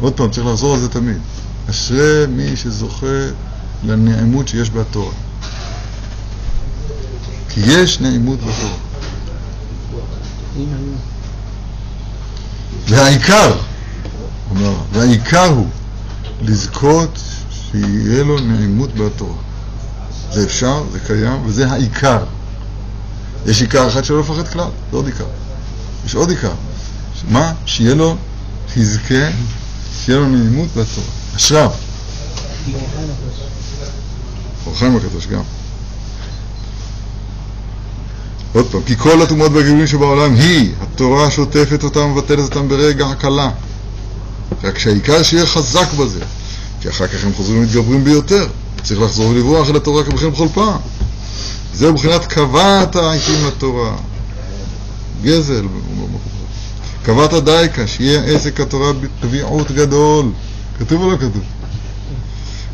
[0.00, 1.18] עוד פעם, צריך לחזור על זה תמיד.
[1.70, 3.06] אשרי מי שזוכה
[3.82, 5.12] לנעימות שיש בתורה.
[7.50, 8.76] כי יש נעימות בתורה.
[12.88, 13.52] והעיקר,
[14.50, 15.66] אומר, והעיקר הוא
[16.42, 17.18] לזכות
[17.50, 19.36] שיהיה לו נעימות בתורה.
[20.32, 22.24] זה אפשר, זה קיים, וזה העיקר.
[23.46, 25.26] יש עיקר אחד שלא לפחד כלל, זה עוד עיקר.
[26.06, 26.52] יש עוד עיקר.
[27.28, 27.52] מה?
[27.66, 28.16] שיהיה לו,
[28.76, 29.30] יזכה,
[30.04, 31.06] שיהיה לו נעימות בתורה.
[31.36, 31.70] אשריו.
[34.66, 35.42] אור חיים הקדוש גם.
[38.52, 43.50] עוד פעם, כי כל הטומאות והגלגולים שבעולם היא, התורה שוטפת אותם ומבטלת אותם ברגע הקלה.
[44.64, 46.20] רק שהעיקר שיהיה חזק בזה,
[46.80, 48.46] כי אחר כך הם חוזרים ומתגברים ביותר.
[48.82, 50.78] צריך לחזור ולברוח אל התורה כבכם בכל פעם.
[51.74, 53.96] זהו מבחינת קבעת העיתים לתורה.
[55.22, 55.66] גזל.
[57.02, 60.26] קבעת דייקה, שיהיה עסק התורה בתביעות גדול.
[60.78, 61.42] כתוב או לא כתוב?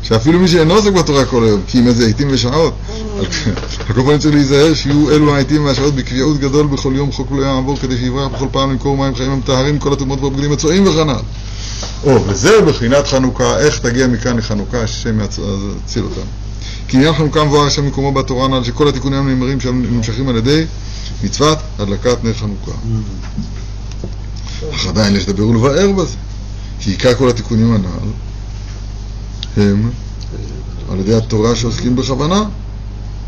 [0.03, 2.73] שאפילו מי שאינו עוסק בתורה כל היום, כי עם איזה עיתים ושעות,
[3.19, 3.25] על
[3.87, 7.41] על כל פנים צריך להיזהר שיהיו אלו העיתים והשעות בקביעות גדול בכל יום חוק לא
[7.41, 11.19] יעבור כדי שיברח בכל פעם למכור מים חיים המטהרים כל הטומאות והבגדים הצועים הלאה.
[12.03, 16.23] או, וזה בחינת חנוכה, איך תגיע מכאן לחנוכה, השם יציל אותנו.
[16.87, 20.65] כי עניין חנוכה מבואר השם מקומו בתורה הנ"ל שכל התיקונים הנאמרים שם נמשכים על ידי
[21.23, 22.71] מצוות הדלקת נר חנוכה.
[24.75, 26.15] אך עדיין יש לדבר ולבאר בזה.
[26.79, 28.09] כי עיקר כל התיקונים הנ"ל
[29.57, 29.89] הם
[30.91, 32.43] על ידי התורה שעוסקים בכוונה,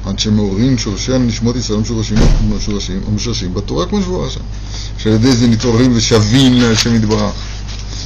[0.06, 2.18] עד שמעוררים שורשי נשמות ישראל משורשים,
[2.58, 4.40] משורשים, משורשים בתורה כמו שבועה שם.
[4.98, 7.34] שעל ידי זה נתעוררים ושבים להשם יתברך.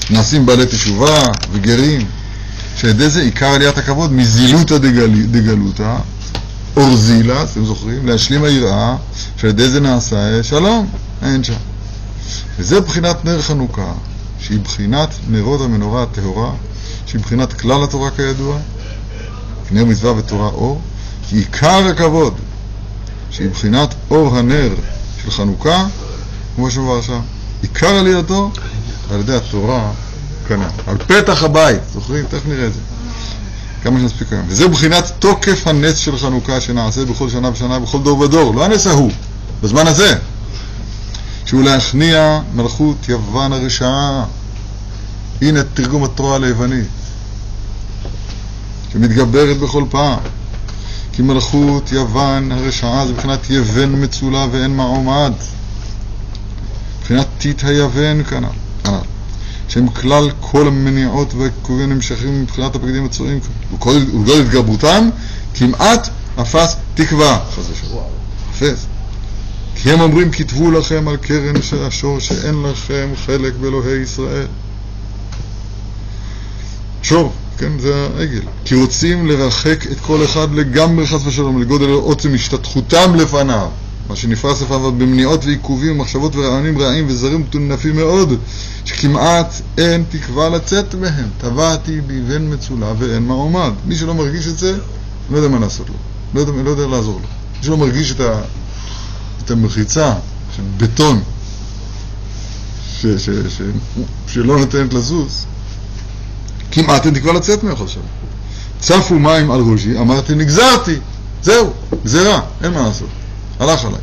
[0.09, 1.21] נעשים בעלי תשובה
[1.51, 2.07] וגרים.
[2.77, 5.97] שעל ידי זה עיקר עליית הכבוד מזילותא דגל- דגלותא,
[6.77, 8.07] אורזילה, אתם זוכרים?
[8.07, 8.95] להשלים היראה,
[9.37, 10.87] שעל ידי זה נעשה שלום,
[11.21, 11.53] אין שם.
[12.59, 13.91] וזה בחינת נר חנוכה,
[14.39, 16.51] שהיא בחינת נרות המנורה הטהורה,
[17.13, 18.57] שהיא בחינת כלל התורה כידוע,
[19.71, 20.81] נר מצווה ותורה אור,
[21.29, 22.33] כי עיקר הכבוד,
[23.29, 24.75] שהיא בחינת אור הנר
[25.23, 25.85] של חנוכה,
[26.55, 27.19] כמו שמובא שם,
[27.61, 28.51] עיקר עלייתו
[29.11, 29.91] על ידי התורה
[30.47, 30.91] כנ"ל.
[30.91, 32.25] על פתח הבית, זוכרים?
[32.25, 32.79] תכף נראה את זה.
[33.83, 34.45] כמה שנספיק היום.
[34.47, 38.87] וזה בחינת תוקף הנס של חנוכה שנעשה בכל שנה ושנה, בכל דור ודור, לא הנס
[38.87, 39.11] ההוא,
[39.61, 40.15] בזמן הזה.
[41.45, 44.25] שהוא להכניע מלכות יוון הרשעה.
[45.41, 46.87] הנה תרגום התורה ליוונית,
[48.93, 50.19] שמתגברת בכל פעם.
[51.13, 55.33] כי מלכות יוון הרשעה זה מבחינת יבן מצולה ואין מעומד.
[56.99, 58.47] מבחינת טיט היוון כנ"ל.
[58.83, 58.97] כנ"ל.
[59.67, 63.91] שהם כלל כל המניעות והעיכובים הנמשכים מבחינת הבגדים הצועים כאן.
[63.91, 65.09] ולגודל התגברותם
[65.53, 66.09] כמעט
[66.41, 68.03] אפס תקווה, חס ושלום.
[68.51, 68.85] אפס.
[69.75, 74.47] כי הם אומרים כתבו לכם על קרן של השור שאין לכם חלק באלוהי ישראל.
[77.01, 77.33] שור,
[77.63, 78.41] כן, זה העגל.
[78.65, 83.67] כי רוצים לרחק את כל אחד לגמרי חס ושלום, לגודל עוצם השתתחותם לפניו.
[84.09, 88.33] מה שנפרס לפניו במניעות ועיכובים ומחשבות ורעיונים רעים וזרים מטונפים מאוד,
[88.85, 91.29] שכמעט אין תקווה לצאת מהם.
[91.37, 93.71] טבעתי באבן מצולה ואין מעומד.
[93.85, 94.77] מי שלא מרגיש את זה,
[95.31, 95.95] לא יודע מה לעשות לו.
[96.33, 97.27] לא יודע, לא יודע לעזור לו.
[97.59, 98.41] מי שלא מרגיש את, ה,
[99.45, 100.13] את המחיצה
[100.55, 101.23] של בטון
[103.01, 103.61] ש, ש, ש,
[104.27, 105.45] שלא נותנת לזוז,
[106.73, 108.03] כמעט אין תקווה לצאת ממך עכשיו.
[108.79, 110.95] צפו מים על ראשי, אמרתי נגזרתי,
[111.43, 111.69] זהו,
[112.03, 113.09] גזירה, אין מה לעשות.
[113.59, 113.99] הלך עליי.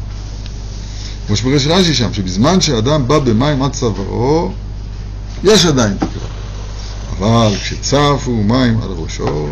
[1.27, 4.53] כמו שפרש רש"י שם, שבזמן שאדם בא במים עד צווארו,
[5.45, 6.29] יש עדיין תקווה.
[7.18, 9.49] אבל כשצפו מים על ראשו,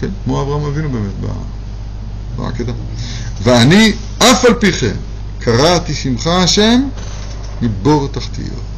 [0.00, 1.34] כן, כמו אברהם אבינו באמת,
[2.36, 2.72] בעקדה.
[3.42, 4.96] ואני, אף על פי כן,
[5.38, 6.82] קראתי שמך השם
[7.62, 8.73] מבור תחתיות.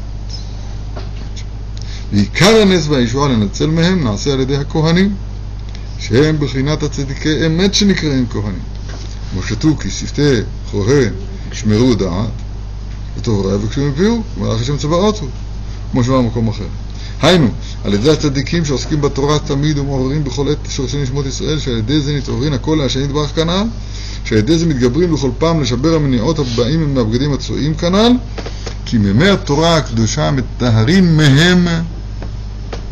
[2.13, 5.15] ועיקר הנס והישועה לנצל מהם נעשה על ידי הכהנים,
[5.99, 8.61] שהם בחינת הצדיקי אמת שנקראים כהנים.
[9.33, 10.41] כמו שתו כי שפתי
[10.71, 11.13] כהן
[11.53, 12.31] ישמרו דעת,
[13.19, 15.13] וטוב ראה וכשהם הביאו, מלאך השם הוא,
[15.93, 16.65] כמו שאמר במקום אחר.
[17.23, 17.49] היינו,
[17.85, 22.17] על ידי הצדיקים שעוסקים בתורה תמיד ומעוררים בכל עת שורשי נשמות ישראל, שעל ידי זה
[22.17, 23.65] נתעוררים הכל להשם יתברך כנ"ל,
[24.25, 28.13] שעל ידי זה מתגברים בכל פעם לשבר המניעות הבאים מהבגדים הצועים כנ"ל,
[28.85, 31.67] כי מימי התורה הקדושה מטהרים מהם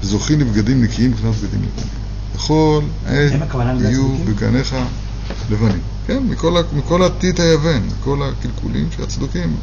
[0.05, 1.90] וזוכים לבגדים נקיים מבחינת בגדים לבנים.
[2.34, 4.16] בכל עת יהיו?
[4.18, 4.74] בגניך
[5.50, 5.80] לבנים.
[6.07, 9.57] כן, מכל, מכל הטיט היוון, מכל הקלקולים שהצדוקים.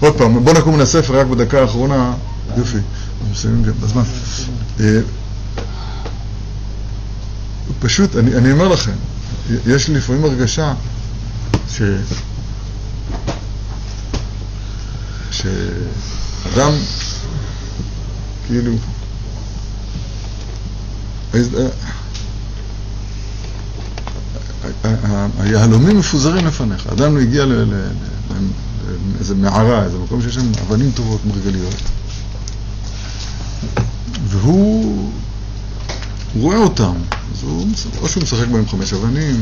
[0.00, 2.14] עוד פעם, בוא נקום מן הספר רק בדקה האחרונה.
[2.56, 4.02] יופי, אנחנו מסיימים גם בזמן.
[4.80, 5.00] אה,
[7.80, 8.92] פשוט, אני, אני אומר לכם,
[9.66, 10.74] יש לי לפעמים הרגשה
[11.68, 11.82] ש...
[15.30, 16.72] שאדם,
[18.46, 18.72] כאילו,
[21.34, 21.40] אה,
[24.84, 26.86] ה- ה- היהלומים מפוזרים לפניך.
[26.86, 27.90] אדם הגיע ל- ל- ל-
[29.14, 31.74] לאיזה מערה, איזה מקום שיש שם אבנים טובות, מרגליות,
[34.26, 35.10] והוא
[36.34, 36.92] הוא רואה אותם,
[37.34, 37.66] אז הוא,
[38.00, 39.40] או שהוא משחק בהם חמש אבנים,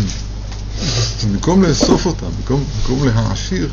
[0.80, 3.68] אז במקום לאסוף אותם, במקום, במקום להעשיר,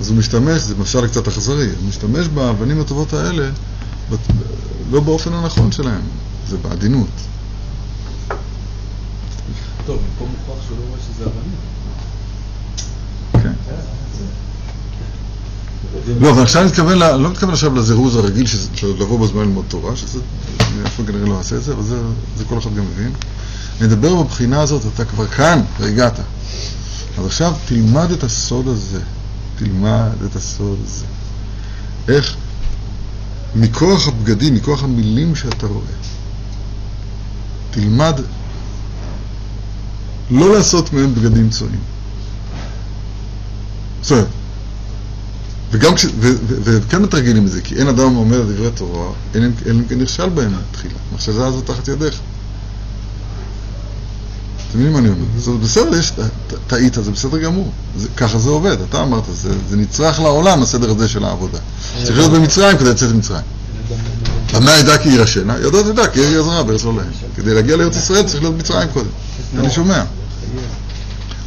[0.00, 3.48] אז הוא משתמש, זה משל קצת אכזרי, הוא משתמש באבנים הטובות האלה,
[4.90, 6.02] לא באופן הנכון שלהם,
[6.48, 7.08] זה בעדינות.
[9.86, 11.56] טוב, פה מוכרח שהוא לא רואה שזה אבנים.
[13.32, 13.52] כן.
[16.20, 19.96] לא, אבל עכשיו אני מתכוון, לא מתכוון עכשיו לזירוז הרגיל של לבוא בזמן ללמוד תורה,
[19.96, 20.20] שזה,
[20.60, 21.96] אני אף פעם כנראה לא אעשה את זה, אבל זה,
[22.36, 23.12] זה כל אחד גם מבין.
[23.80, 26.20] אני מדבר בבחינה הזאת, אתה כבר כאן, והגעת.
[27.18, 29.00] אז עכשיו תלמד את הסוד הזה,
[29.56, 31.04] תלמד את הסוד הזה.
[32.08, 32.36] איך
[33.54, 35.84] מכוח הבגדים, מכוח המילים שאתה רואה,
[37.70, 38.20] תלמד
[40.30, 41.80] לא לעשות מהם בגדים צועים.
[44.10, 44.24] אומרת,
[45.70, 46.06] וגם כש...
[46.48, 50.52] וכן מתרגלים את זה, כי אין אדם אומר דברי תורה, אלא אם כן נכשל בהם
[50.72, 50.94] תחילה.
[51.12, 52.20] המחשבה הזאת תחת ידיך.
[54.70, 55.26] אתם מבינים מה אני אומר?
[55.46, 56.12] אומרת, בסדר, יש,
[56.66, 57.72] טעית, זה בסדר גמור.
[57.96, 61.58] זה, ככה זה עובד, אתה אמרת, זה, זה נצרך לעולם, הסדר הזה של העבודה.
[62.04, 63.42] צריך להיות במצרים כדי לצאת ממצרים.
[64.54, 65.56] במה ידע כי יירשנה?
[65.58, 67.10] ידע תדע כי יהיה עזרה בארץ לא להם.
[67.36, 69.08] כדי להגיע לארץ ישראל צריך להיות במצרים קודם.
[69.58, 70.04] אני שומע.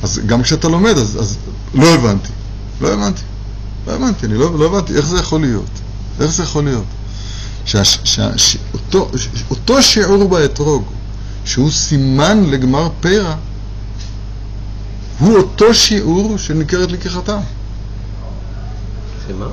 [0.03, 1.37] אז גם כשאתה לומד, אז, אז
[1.73, 2.29] לא הבנתי.
[2.81, 3.21] לא הבנתי.
[3.87, 5.69] לא הבנתי, אני לא, לא הבנתי איך זה יכול להיות.
[6.19, 6.85] איך זה יכול להיות?
[7.65, 10.83] שה, שה, ש, אותו, ש, אותו שיעור באתרוג,
[11.45, 13.35] שהוא סימן לגמר פרע,
[15.19, 17.37] הוא אותו שיעור שניכרת לקיחתם.
[19.27, 19.45] שמה?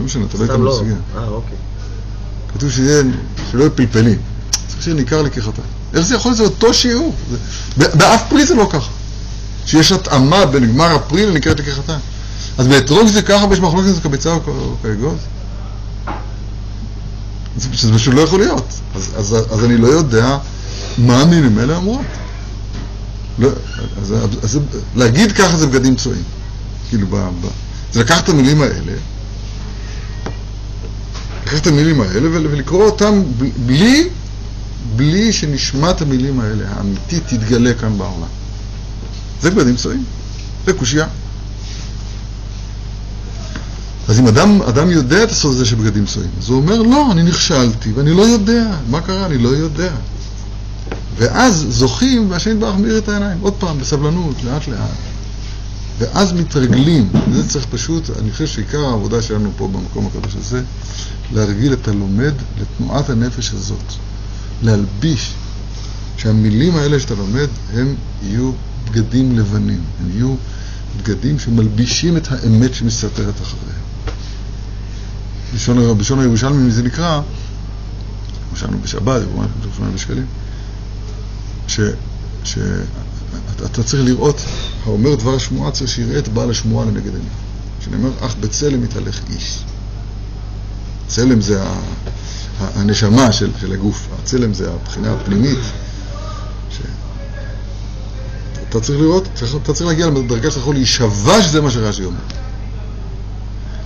[0.00, 0.60] לא משנה, אתה לא היית.
[0.60, 0.96] בסוגיה.
[1.16, 1.56] אה, אוקיי.
[2.54, 3.02] כתוב שיהיה,
[3.50, 4.18] שלא יהיו פלפלים.
[4.68, 5.62] צריך שיהיה ניכר לקיחתם.
[5.94, 6.38] איך זה יכול להיות?
[6.38, 7.14] זה אותו שיעור.
[7.76, 8.90] באף פרי זה לא ככה.
[9.66, 11.98] שיש התאמה בין גמר הפרי לניכרת לקיחתם.
[12.58, 15.18] אז באתרוג זה ככה, ויש מחלוקת זה כביצה או כאגוז?
[17.56, 18.66] זה שזה פשוט לא יכול להיות.
[18.94, 20.38] אז, אז, אז אני לא יודע
[20.98, 22.06] מה המילים האלה אומרות.
[23.38, 23.48] לא,
[24.02, 24.58] אז, אז,
[24.96, 26.22] להגיד ככה זה בגדים צועים.
[26.88, 27.46] כאילו, ב, ב,
[27.92, 28.92] זה לקחת את המילים האלה,
[31.42, 33.22] לקחת את המילים האלה ול- ולקרוא אותם
[33.66, 34.08] בלי,
[34.96, 38.28] בלי שנשמת המילים האלה, האמיתית, תתגלה כאן בעולם.
[39.42, 40.04] זה בגדים צועים,
[40.66, 41.06] זה קושייה.
[44.08, 47.12] אז אם אדם, אדם יודע את הסוד הזה של בגדים צועים, אז הוא אומר, לא,
[47.12, 48.64] אני נכשלתי ואני לא יודע.
[48.90, 49.26] מה קרה?
[49.26, 49.92] אני לא יודע.
[51.16, 53.38] ואז זוכים, והשם יתברך מאיר את העיניים.
[53.40, 54.90] עוד פעם, בסבלנות, לאט לאט.
[55.98, 57.08] ואז מתרגלים.
[57.32, 60.62] זה צריך פשוט, אני חושב שעיקר העבודה שלנו פה במקום הקדוש הזה,
[61.32, 63.92] להרגיל את הלומד לתנועת הנפש הזאת.
[64.62, 65.34] להלביש,
[66.16, 68.52] שהמילים האלה שאתה לומד, הם יהיו
[68.90, 69.80] בגדים לבנים.
[70.00, 70.34] הם יהיו
[70.96, 73.84] בגדים שמלבישים את האמת שמסתתרת אחריהם.
[75.52, 77.20] בלשון, בלשון הירושלמי זה נקרא,
[78.54, 79.22] שאנו בשבת,
[79.94, 80.26] בשקלים,
[81.68, 81.80] ש,
[82.44, 82.58] ש,
[83.84, 84.40] צריך לראות,
[84.84, 87.30] האומר דבר שמועה צריך שיראה את בעל השמועה לנגד עיניו.
[87.80, 89.58] שנאמר, אך בצלם יתהלך איש.
[91.06, 91.74] צלם זה ה,
[92.58, 95.58] הנשמה של, של הגוף, הצלם זה הבחינה הפנימית.
[96.70, 96.80] ש...
[98.68, 99.28] אתה צריך לראות,
[99.62, 102.18] אתה צריך להגיע לדרגה שאתה יכול להישבע שזה מה שרש"י אומר.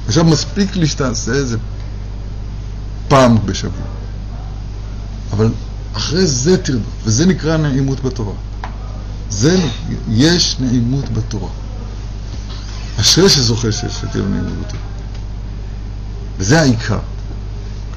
[0.07, 1.57] עכשיו מספיק לי שתעשה איזה
[3.09, 3.83] פעם בשבוע.
[5.33, 5.53] אבל
[5.93, 8.34] אחרי זה תרדוף, וזה נקרא נעימות בתורה.
[9.30, 9.57] זה,
[10.09, 11.49] יש נעימות בתורה.
[13.01, 14.82] אשרי שזוכה שתהיה לו נעימות בתורה.
[16.39, 16.99] וזה העיקר,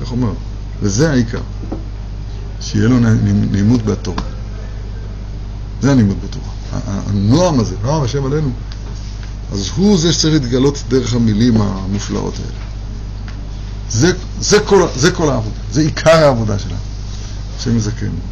[0.01, 0.33] כך אומר,
[0.81, 1.41] וזה העיקר,
[2.61, 4.23] שיהיה לו נעימ- נעימות בתורה.
[5.81, 6.45] זה הנעימות בתורה.
[7.07, 8.51] הנועם הזה, נועם השם עלינו,
[9.51, 12.57] אז הוא זה שצריך להתגלות דרך המילים המופלאות האלה.
[13.89, 16.75] זה, זה, כל, זה כל העבודה, זה עיקר העבודה שלנו.
[17.62, 18.30] השם יזכנו.